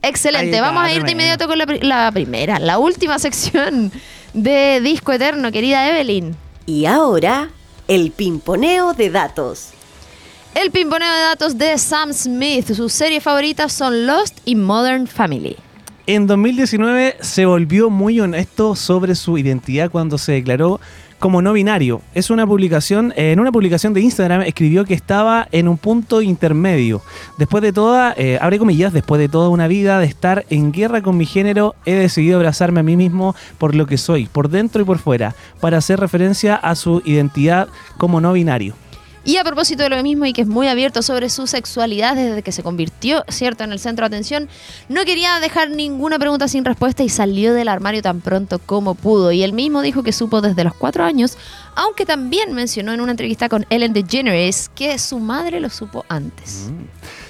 Excelente, 0.00 0.56
Ahí 0.56 0.62
vamos 0.62 0.82
a 0.82 0.90
ir 0.92 1.02
de 1.02 1.12
inmediato 1.12 1.46
con 1.46 1.58
la, 1.58 1.66
la 1.82 2.10
primera, 2.10 2.58
la 2.58 2.78
última 2.78 3.18
sección 3.18 3.92
de 4.32 4.80
Disco 4.80 5.12
Eterno, 5.12 5.50
querida 5.52 5.88
Evelyn. 5.88 6.36
Y 6.66 6.86
ahora, 6.86 7.50
el 7.86 8.10
pimponeo 8.10 8.94
de 8.94 9.10
datos. 9.10 9.70
El 10.54 10.70
pimponeo 10.70 11.12
de 11.12 11.20
datos 11.20 11.56
de 11.56 11.78
Sam 11.78 12.12
Smith. 12.12 12.72
Sus 12.72 12.92
series 12.92 13.22
favoritas 13.22 13.72
son 13.72 14.06
Lost 14.06 14.38
y 14.44 14.56
Modern 14.56 15.06
Family. 15.06 15.56
En 16.06 16.26
2019 16.26 17.18
se 17.20 17.44
volvió 17.44 17.90
muy 17.90 18.18
honesto 18.18 18.74
sobre 18.74 19.14
su 19.14 19.36
identidad 19.36 19.90
cuando 19.90 20.16
se 20.16 20.32
declaró 20.32 20.80
como 21.18 21.42
no 21.42 21.52
binario. 21.52 22.02
Es 22.14 22.30
una 22.30 22.46
publicación, 22.46 23.12
eh, 23.16 23.32
en 23.32 23.40
una 23.40 23.52
publicación 23.52 23.94
de 23.94 24.00
Instagram 24.00 24.42
escribió 24.42 24.84
que 24.84 24.94
estaba 24.94 25.48
en 25.52 25.68
un 25.68 25.78
punto 25.78 26.22
intermedio. 26.22 27.02
Después 27.38 27.62
de 27.62 27.72
toda, 27.72 28.14
eh, 28.16 28.38
abre 28.40 28.58
comillas, 28.58 28.92
después 28.92 29.18
de 29.18 29.28
toda 29.28 29.48
una 29.48 29.68
vida 29.68 29.98
de 29.98 30.06
estar 30.06 30.44
en 30.50 30.72
guerra 30.72 31.02
con 31.02 31.16
mi 31.16 31.26
género, 31.26 31.74
he 31.84 31.94
decidido 31.94 32.36
abrazarme 32.36 32.80
a 32.80 32.84
mí 32.84 32.96
mismo 32.96 33.34
por 33.58 33.74
lo 33.74 33.86
que 33.86 33.98
soy, 33.98 34.26
por 34.26 34.48
dentro 34.48 34.82
y 34.82 34.84
por 34.84 34.98
fuera, 34.98 35.34
para 35.60 35.78
hacer 35.78 36.00
referencia 36.00 36.54
a 36.54 36.74
su 36.74 37.02
identidad 37.04 37.68
como 37.96 38.20
no 38.20 38.32
binario. 38.32 38.74
Y 39.24 39.36
a 39.36 39.44
propósito 39.44 39.82
de 39.82 39.90
lo 39.90 40.02
mismo 40.02 40.24
y 40.24 40.32
que 40.32 40.42
es 40.42 40.48
muy 40.48 40.68
abierto 40.68 41.02
sobre 41.02 41.28
su 41.28 41.46
sexualidad 41.46 42.16
desde 42.16 42.42
que 42.42 42.52
se 42.52 42.62
convirtió, 42.62 43.24
¿cierto?, 43.28 43.64
en 43.64 43.72
el 43.72 43.78
centro 43.78 44.04
de 44.04 44.14
atención, 44.14 44.48
no 44.88 45.04
quería 45.04 45.38
dejar 45.40 45.70
ninguna 45.70 46.18
pregunta 46.18 46.48
sin 46.48 46.64
respuesta 46.64 47.02
y 47.02 47.08
salió 47.08 47.52
del 47.52 47.68
armario 47.68 48.00
tan 48.00 48.20
pronto 48.20 48.58
como 48.58 48.94
pudo. 48.94 49.32
Y 49.32 49.42
él 49.42 49.52
mismo 49.52 49.82
dijo 49.82 50.02
que 50.02 50.12
supo 50.12 50.40
desde 50.40 50.64
los 50.64 50.74
cuatro 50.74 51.04
años, 51.04 51.36
aunque 51.74 52.06
también 52.06 52.54
mencionó 52.54 52.92
en 52.92 53.00
una 53.00 53.10
entrevista 53.10 53.48
con 53.48 53.66
Ellen 53.70 53.92
DeGeneres 53.92 54.70
que 54.74 54.98
su 54.98 55.18
madre 55.18 55.60
lo 55.60 55.70
supo 55.70 56.04
antes. 56.08 56.70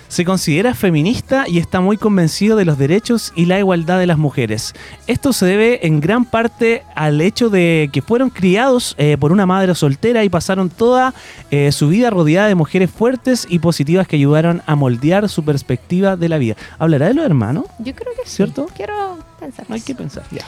Se 0.08 0.24
considera 0.24 0.74
feminista 0.74 1.44
y 1.46 1.58
está 1.58 1.80
muy 1.80 1.98
convencido 1.98 2.56
de 2.56 2.64
los 2.64 2.78
derechos 2.78 3.32
y 3.36 3.44
la 3.44 3.58
igualdad 3.58 3.98
de 3.98 4.06
las 4.06 4.18
mujeres. 4.18 4.74
Esto 5.06 5.32
se 5.32 5.44
debe 5.46 5.86
en 5.86 6.00
gran 6.00 6.24
parte 6.24 6.82
al 6.94 7.20
hecho 7.20 7.50
de 7.50 7.90
que 7.92 8.02
fueron 8.02 8.30
criados 8.30 8.94
eh, 8.98 9.16
por 9.20 9.32
una 9.32 9.44
madre 9.44 9.74
soltera 9.74 10.24
y 10.24 10.28
pasaron 10.28 10.70
toda 10.70 11.12
eh, 11.50 11.72
su 11.72 11.88
vida 11.88 12.10
rodeada 12.10 12.48
de 12.48 12.54
mujeres 12.54 12.90
fuertes 12.90 13.46
y 13.48 13.58
positivas 13.58 14.08
que 14.08 14.16
ayudaron 14.16 14.62
a 14.66 14.74
moldear 14.76 15.28
su 15.28 15.44
perspectiva 15.44 16.16
de 16.16 16.28
la 16.28 16.38
vida. 16.38 16.56
¿Hablará 16.78 17.08
de 17.08 17.14
los 17.14 17.24
hermanos? 17.24 17.66
Yo 17.78 17.94
creo 17.94 18.12
que 18.14 18.28
sí. 18.28 18.36
¿Cierto? 18.36 18.66
Quiero 18.74 19.18
pensar. 19.38 19.66
Hay 19.68 19.80
que 19.82 19.94
pensar, 19.94 20.24
ya. 20.30 20.44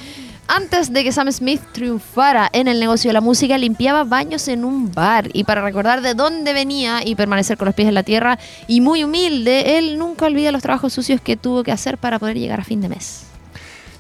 Antes 0.53 0.93
de 0.93 1.05
que 1.05 1.13
Sam 1.13 1.31
Smith 1.31 1.61
triunfara 1.71 2.51
en 2.53 2.67
el 2.67 2.81
negocio 2.81 3.09
de 3.09 3.13
la 3.13 3.21
música, 3.21 3.57
limpiaba 3.57 4.03
baños 4.03 4.49
en 4.49 4.65
un 4.65 4.91
bar. 4.91 5.29
Y 5.33 5.45
para 5.45 5.63
recordar 5.63 6.03
de 6.03 6.15
dónde 6.15 6.53
venía 6.53 7.07
y 7.07 7.15
permanecer 7.15 7.57
con 7.57 7.67
los 7.67 7.75
pies 7.77 7.87
en 7.87 7.95
la 7.95 8.03
tierra, 8.03 8.37
y 8.67 8.81
muy 8.81 9.05
humilde, 9.05 9.79
él 9.79 9.97
nunca 9.97 10.27
olvida 10.27 10.51
los 10.51 10.63
trabajos 10.63 10.93
sucios 10.93 11.21
que 11.21 11.37
tuvo 11.37 11.63
que 11.63 11.71
hacer 11.71 11.99
para 11.99 12.19
poder 12.19 12.37
llegar 12.37 12.59
a 12.59 12.65
fin 12.65 12.81
de 12.81 12.89
mes. 12.89 13.30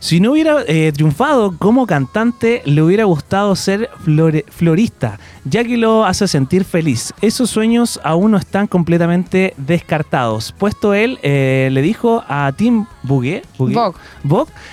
Si 0.02 0.18
no 0.18 0.32
hubiera 0.32 0.62
eh, 0.66 0.92
triunfado 0.94 1.54
como 1.58 1.86
cantante, 1.86 2.62
le 2.64 2.80
hubiera 2.82 3.04
gustado 3.04 3.54
ser 3.54 3.90
flore- 4.02 4.46
florista, 4.48 5.18
ya 5.44 5.62
que 5.62 5.76
lo 5.76 6.06
hace 6.06 6.26
sentir 6.26 6.64
feliz. 6.64 7.12
Esos 7.20 7.50
sueños 7.50 8.00
aún 8.02 8.30
no 8.30 8.38
están 8.38 8.66
completamente 8.66 9.52
descartados, 9.58 10.52
puesto 10.56 10.94
él 10.94 11.18
eh, 11.22 11.68
le 11.70 11.82
dijo 11.82 12.24
a 12.26 12.50
Tim. 12.56 12.86
Vogue, 13.02 13.42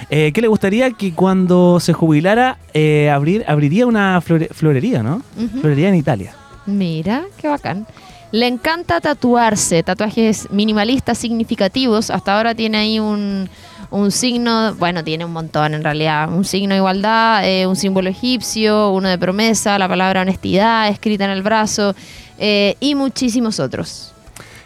eh, 0.09 0.31
que 0.31 0.41
le 0.41 0.47
gustaría 0.47 0.91
que 0.91 1.13
cuando 1.13 1.79
se 1.81 1.91
jubilara 1.91 2.57
eh, 2.73 3.09
abrir, 3.09 3.43
abriría 3.49 3.85
una 3.85 4.21
flore- 4.21 4.49
florería, 4.53 5.03
¿no? 5.03 5.21
Ujú. 5.37 5.59
Florería 5.59 5.89
en 5.89 5.95
Italia. 5.95 6.33
Mira, 6.65 7.23
qué 7.37 7.49
bacán. 7.49 7.85
Le 8.31 8.47
encanta 8.47 8.99
tatuarse, 9.01 9.83
tatuajes 9.83 10.47
minimalistas 10.51 11.17
significativos. 11.17 12.09
Hasta 12.09 12.35
ahora 12.37 12.53
tiene 12.55 12.77
ahí 12.77 12.99
un, 12.99 13.49
un 13.89 14.11
signo, 14.11 14.75
bueno, 14.75 15.03
tiene 15.03 15.25
un 15.25 15.33
montón 15.33 15.73
en 15.73 15.83
realidad. 15.83 16.31
Un 16.31 16.45
signo 16.45 16.73
de 16.73 16.77
igualdad, 16.77 17.47
eh, 17.47 17.65
un 17.65 17.75
símbolo 17.75 18.09
egipcio, 18.09 18.91
uno 18.91 19.09
de 19.09 19.17
promesa, 19.17 19.77
la 19.79 19.87
palabra 19.87 20.21
honestidad 20.21 20.89
escrita 20.89 21.25
en 21.25 21.31
el 21.31 21.43
brazo 21.43 21.95
eh, 22.37 22.75
y 22.79 22.95
muchísimos 22.95 23.59
otros. 23.59 24.13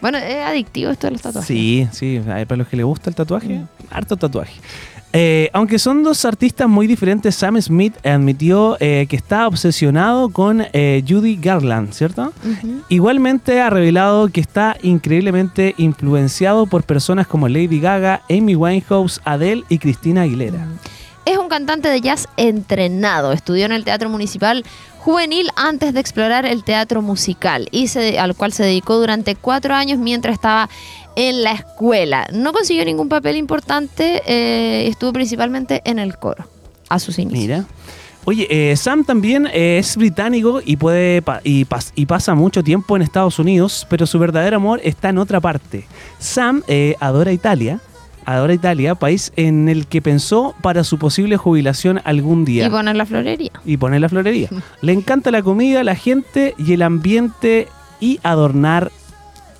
Bueno, 0.00 0.18
es 0.18 0.44
adictivo 0.44 0.90
esto 0.90 1.06
de 1.06 1.12
los 1.12 1.22
tatuajes. 1.22 1.46
Sí, 1.46 1.86
sí, 1.92 2.20
para 2.24 2.56
los 2.56 2.66
que 2.66 2.76
les 2.76 2.84
gusta 2.84 3.08
el 3.08 3.14
tatuaje, 3.14 3.62
harto 3.88 4.16
tatuaje. 4.16 4.54
Eh, 5.14 5.50
aunque 5.52 5.78
son 5.78 6.02
dos 6.02 6.24
artistas 6.24 6.68
muy 6.68 6.86
diferentes, 6.86 7.34
Sam 7.34 7.60
Smith 7.60 7.94
admitió 8.04 8.78
eh, 8.80 9.06
que 9.08 9.16
está 9.16 9.46
obsesionado 9.46 10.30
con 10.30 10.64
eh, 10.72 11.04
Judy 11.06 11.36
Garland, 11.36 11.92
¿cierto? 11.92 12.32
Igualmente 12.88 13.60
ha 13.60 13.68
revelado 13.68 14.28
que 14.28 14.40
está 14.40 14.76
increíblemente 14.82 15.74
influenciado 15.76 16.66
por 16.66 16.84
personas 16.84 17.26
como 17.26 17.48
Lady 17.48 17.78
Gaga, 17.78 18.22
Amy 18.30 18.56
Winehouse, 18.56 19.20
Adele 19.24 19.64
y 19.68 19.78
Christina 19.78 20.22
Aguilera. 20.22 20.66
Es 21.24 21.38
un 21.38 21.48
cantante 21.48 21.88
de 21.88 22.00
jazz 22.00 22.26
entrenado. 22.36 23.32
Estudió 23.32 23.66
en 23.66 23.72
el 23.72 23.84
Teatro 23.84 24.08
Municipal 24.08 24.64
Juvenil 25.04 25.48
antes 25.56 25.92
de 25.94 25.98
explorar 25.98 26.46
el 26.46 26.62
teatro 26.62 27.02
musical, 27.02 27.66
y 27.72 27.88
se- 27.88 28.20
al 28.20 28.36
cual 28.36 28.52
se 28.52 28.62
dedicó 28.62 28.98
durante 29.00 29.34
cuatro 29.34 29.74
años 29.74 29.98
mientras 29.98 30.34
estaba 30.34 30.68
en 31.16 31.42
la 31.42 31.50
escuela. 31.54 32.28
No 32.32 32.52
consiguió 32.52 32.84
ningún 32.84 33.08
papel 33.08 33.36
importante, 33.36 34.22
eh, 34.26 34.86
estuvo 34.86 35.12
principalmente 35.12 35.82
en 35.84 35.98
el 35.98 36.16
coro, 36.18 36.46
a 36.88 37.00
sus 37.00 37.18
inicios. 37.18 37.42
Mira. 37.42 37.64
Oye, 38.24 38.46
eh, 38.48 38.76
Sam 38.76 39.04
también 39.04 39.48
eh, 39.52 39.78
es 39.78 39.96
británico 39.96 40.60
y 40.64 40.76
puede 40.76 41.20
pa- 41.20 41.40
y, 41.42 41.64
pas- 41.64 41.90
y 41.96 42.06
pasa 42.06 42.36
mucho 42.36 42.62
tiempo 42.62 42.94
en 42.94 43.02
Estados 43.02 43.40
Unidos, 43.40 43.84
pero 43.90 44.06
su 44.06 44.20
verdadero 44.20 44.58
amor 44.58 44.80
está 44.84 45.08
en 45.08 45.18
otra 45.18 45.40
parte. 45.40 45.84
Sam 46.20 46.62
adora 47.00 47.32
Italia, 47.32 47.80
adora 48.26 48.54
Italia, 48.54 48.94
país 48.94 49.32
en 49.36 49.68
el 49.68 49.86
que 49.86 50.02
pensó 50.02 50.54
para 50.62 50.84
su 50.84 50.98
posible 50.98 51.36
jubilación 51.36 52.00
algún 52.04 52.44
día. 52.44 52.66
Y 52.66 52.70
poner 52.70 52.96
la 52.96 53.06
florería. 53.06 53.52
y 53.64 53.76
poner 53.76 54.00
la 54.00 54.08
florería. 54.08 54.48
Le 54.80 54.92
encanta 54.92 55.30
la 55.30 55.42
comida, 55.42 55.84
la 55.84 55.94
gente 55.94 56.54
y 56.58 56.72
el 56.72 56.82
ambiente 56.82 57.68
y 58.00 58.20
adornar. 58.22 58.90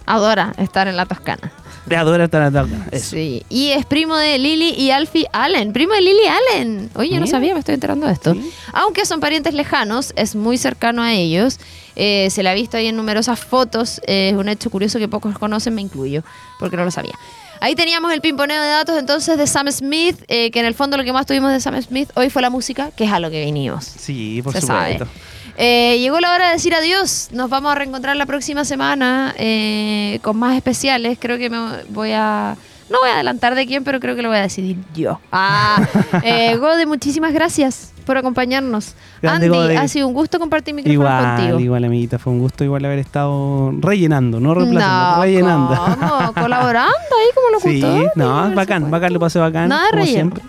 Adora 0.07 0.53
estar 0.59 0.89
en 0.89 0.97
la 0.97 1.07
Toscana. 1.07 1.53
Adora 1.97 2.29
Tarataka. 2.29 2.89
Eso. 2.91 3.11
Sí. 3.11 3.45
Y 3.49 3.71
es 3.71 3.85
primo 3.85 4.17
de 4.17 4.39
Lily 4.39 4.71
y 4.71 4.91
Alfie 4.93 5.27
Allen. 5.33 5.73
Primo 5.73 5.93
de 5.93 6.01
Lily 6.01 6.27
Allen. 6.27 6.91
Oye, 6.95 7.19
no 7.21 7.27
sabía, 7.27 7.53
me 7.55 7.61
estoy 7.61 7.75
enterando 7.75 8.07
de 8.07 8.13
esto. 8.15 8.33
Sí. 8.35 8.51
Aunque 8.73 9.05
son 9.05 9.21
parientes 9.21 9.53
lejanos, 9.53 10.13
es 10.17 10.35
muy 10.35 10.59
cercano 10.59 11.03
a 11.03 11.13
ellos. 11.13 11.59
Eh, 11.97 12.31
se 12.31 12.43
le 12.43 12.49
ha 12.49 12.55
visto 12.55 12.77
ahí 12.77 12.87
en 12.87 12.97
numerosas 12.97 13.41
fotos. 13.41 14.01
Eh, 14.07 14.31
es 14.31 14.37
un 14.37 14.49
hecho 14.49 14.71
curioso 14.71 14.99
que 14.99 15.09
pocos 15.09 15.39
conocen, 15.39 15.75
me 15.75 15.83
incluyo, 15.83 16.23
porque 16.59 16.77
no 16.77 16.85
lo 16.85 16.91
sabía. 16.91 17.15
Ahí 17.63 17.77
teníamos 17.77 18.13
el 18.13 18.21
pimponeo 18.21 18.61
de 18.61 18.69
datos 18.69 18.99
entonces 18.99 19.39
de 19.39 19.47
Sam 19.47 19.71
Smith, 19.71 20.17
eh, 20.27 20.51
que 20.51 20.59
en 20.59 20.67
el 20.67 20.75
fondo 20.75 20.97
lo 20.97 21.05
que 21.05 21.13
más 21.13 21.27
tuvimos 21.27 21.53
de 21.53 21.61
Sam 21.61 21.81
Smith 21.81 22.11
hoy 22.17 22.29
fue 22.29 22.43
la 22.43 22.51
música, 22.51 22.91
que 22.91 23.05
es 23.05 23.13
a 23.13 23.21
lo 23.21 23.31
que 23.31 23.45
vinimos. 23.45 23.85
Sí, 23.85 24.41
por 24.43 24.53
Se 24.53 24.63
sabe. 24.63 24.95
supuesto. 24.99 25.15
Eh, 25.57 25.97
llegó 26.01 26.19
la 26.19 26.33
hora 26.33 26.49
de 26.49 26.55
decir 26.55 26.75
adiós. 26.75 27.29
Nos 27.31 27.49
vamos 27.51 27.71
a 27.71 27.77
reencontrar 27.77 28.17
la 28.17 28.27
próxima 28.27 28.65
semana 28.65 29.33
eh, 29.39 30.19
con 30.23 30.39
más 30.39 30.57
especiales. 30.57 31.19
Creo 31.21 31.39
que 31.39 31.51
me 31.51 31.85
voy 31.91 32.11
a. 32.11 32.57
No 32.91 32.99
voy 32.99 33.11
a 33.11 33.15
adelantar 33.15 33.55
de 33.55 33.65
quién, 33.65 33.85
pero 33.85 34.01
creo 34.01 34.17
que 34.17 34.23
lo 34.23 34.29
voy 34.29 34.39
a 34.39 34.43
decidir 34.43 34.79
yo. 34.93 35.21
Ah, 35.31 35.87
eh, 36.25 36.57
Gode, 36.57 36.85
muchísimas 36.87 37.33
gracias 37.33 37.92
por 38.03 38.17
acompañarnos. 38.17 38.95
Grande, 39.21 39.47
Andy, 39.47 39.77
ha 39.77 39.89
sido 39.89 40.09
un 40.09 40.15
gusto 40.15 40.39
compartir 40.39 40.75
micrófono 40.75 40.93
Igual, 40.95 41.37
contigo. 41.37 41.61
igual, 41.61 41.85
amiguita. 41.85 42.19
Fue 42.19 42.33
un 42.33 42.39
gusto 42.41 42.65
igual 42.65 42.85
haber 42.85 42.99
estado 42.99 43.73
rellenando, 43.81 44.41
no 44.41 44.55
reemplazando, 44.55 45.17
No, 45.17 45.23
rellenando. 45.23 45.77
¿cómo? 45.77 46.33
Colaborando 46.41 46.93
ahí 46.93 47.31
como 47.35 47.61
Sí, 47.61 47.81
locutor. 47.81 48.13
no, 48.17 48.55
bacán, 48.55 48.91
bacán, 48.91 49.13
lo 49.13 49.21
pasé 49.21 49.39
bacán. 49.39 49.69
Nada 49.69 49.91
como 49.91 50.03
relleno. 50.03 50.13
siempre. 50.35 50.43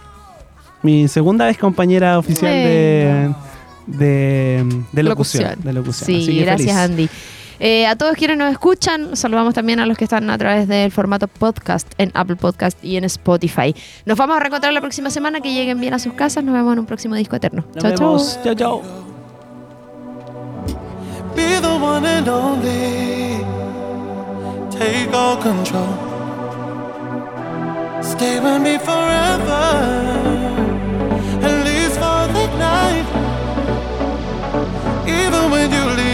Mi 0.81 1.07
segunda 1.07 1.45
vez 1.45 1.57
compañera 1.57 2.19
oficial 2.19 2.51
de, 2.51 3.33
de, 3.87 4.83
de 4.91 5.03
locución, 5.03 5.55
De 5.63 5.71
locución. 5.73 6.05
Sí, 6.07 6.23
Así 6.23 6.37
que 6.37 6.43
gracias 6.45 6.75
feliz. 6.75 6.91
Andy. 6.91 7.09
Eh, 7.59 7.85
a 7.87 7.95
todos 7.95 8.15
quienes 8.15 8.37
nos 8.37 8.51
escuchan, 8.51 9.15
saludamos 9.15 9.53
también 9.53 9.79
a 9.79 9.85
los 9.85 9.97
que 9.97 10.03
están 10.03 10.29
a 10.29 10.37
través 10.37 10.67
del 10.67 10.91
formato 10.91 11.27
podcast 11.27 11.91
en 11.97 12.11
Apple 12.13 12.35
Podcast 12.35 12.83
y 12.83 12.97
en 12.97 13.03
Spotify. 13.05 13.75
Nos 14.05 14.17
vamos 14.17 14.37
a 14.37 14.39
reencontrar 14.39 14.73
la 14.73 14.81
próxima 14.81 15.09
semana, 15.09 15.41
que 15.41 15.53
lleguen 15.53 15.79
bien 15.79 15.93
a 15.93 15.99
sus 15.99 16.13
casas, 16.13 16.43
nos 16.43 16.53
vemos 16.53 16.73
en 16.73 16.79
un 16.79 16.85
próximo 16.85 17.15
disco 17.15 17.35
eterno. 17.35 17.65
Chao, 17.79 18.55
chao. 18.55 18.81
Be 21.35 21.59
the 21.61 21.67
one 21.67 22.05
and 22.05 22.27
only. 22.27 23.43
Take 24.69 25.11
all 25.13 25.37
control. 25.37 25.87
Stay 28.03 28.39
with 28.39 28.61
me 28.61 28.77
forever. 28.77 29.63
At 31.41 31.65
least 31.65 31.95
for 31.97 32.27
the 32.33 32.47
night. 32.57 33.05
Even 35.07 35.49
when 35.49 35.71
you 35.71 35.85
leave. 35.97 36.12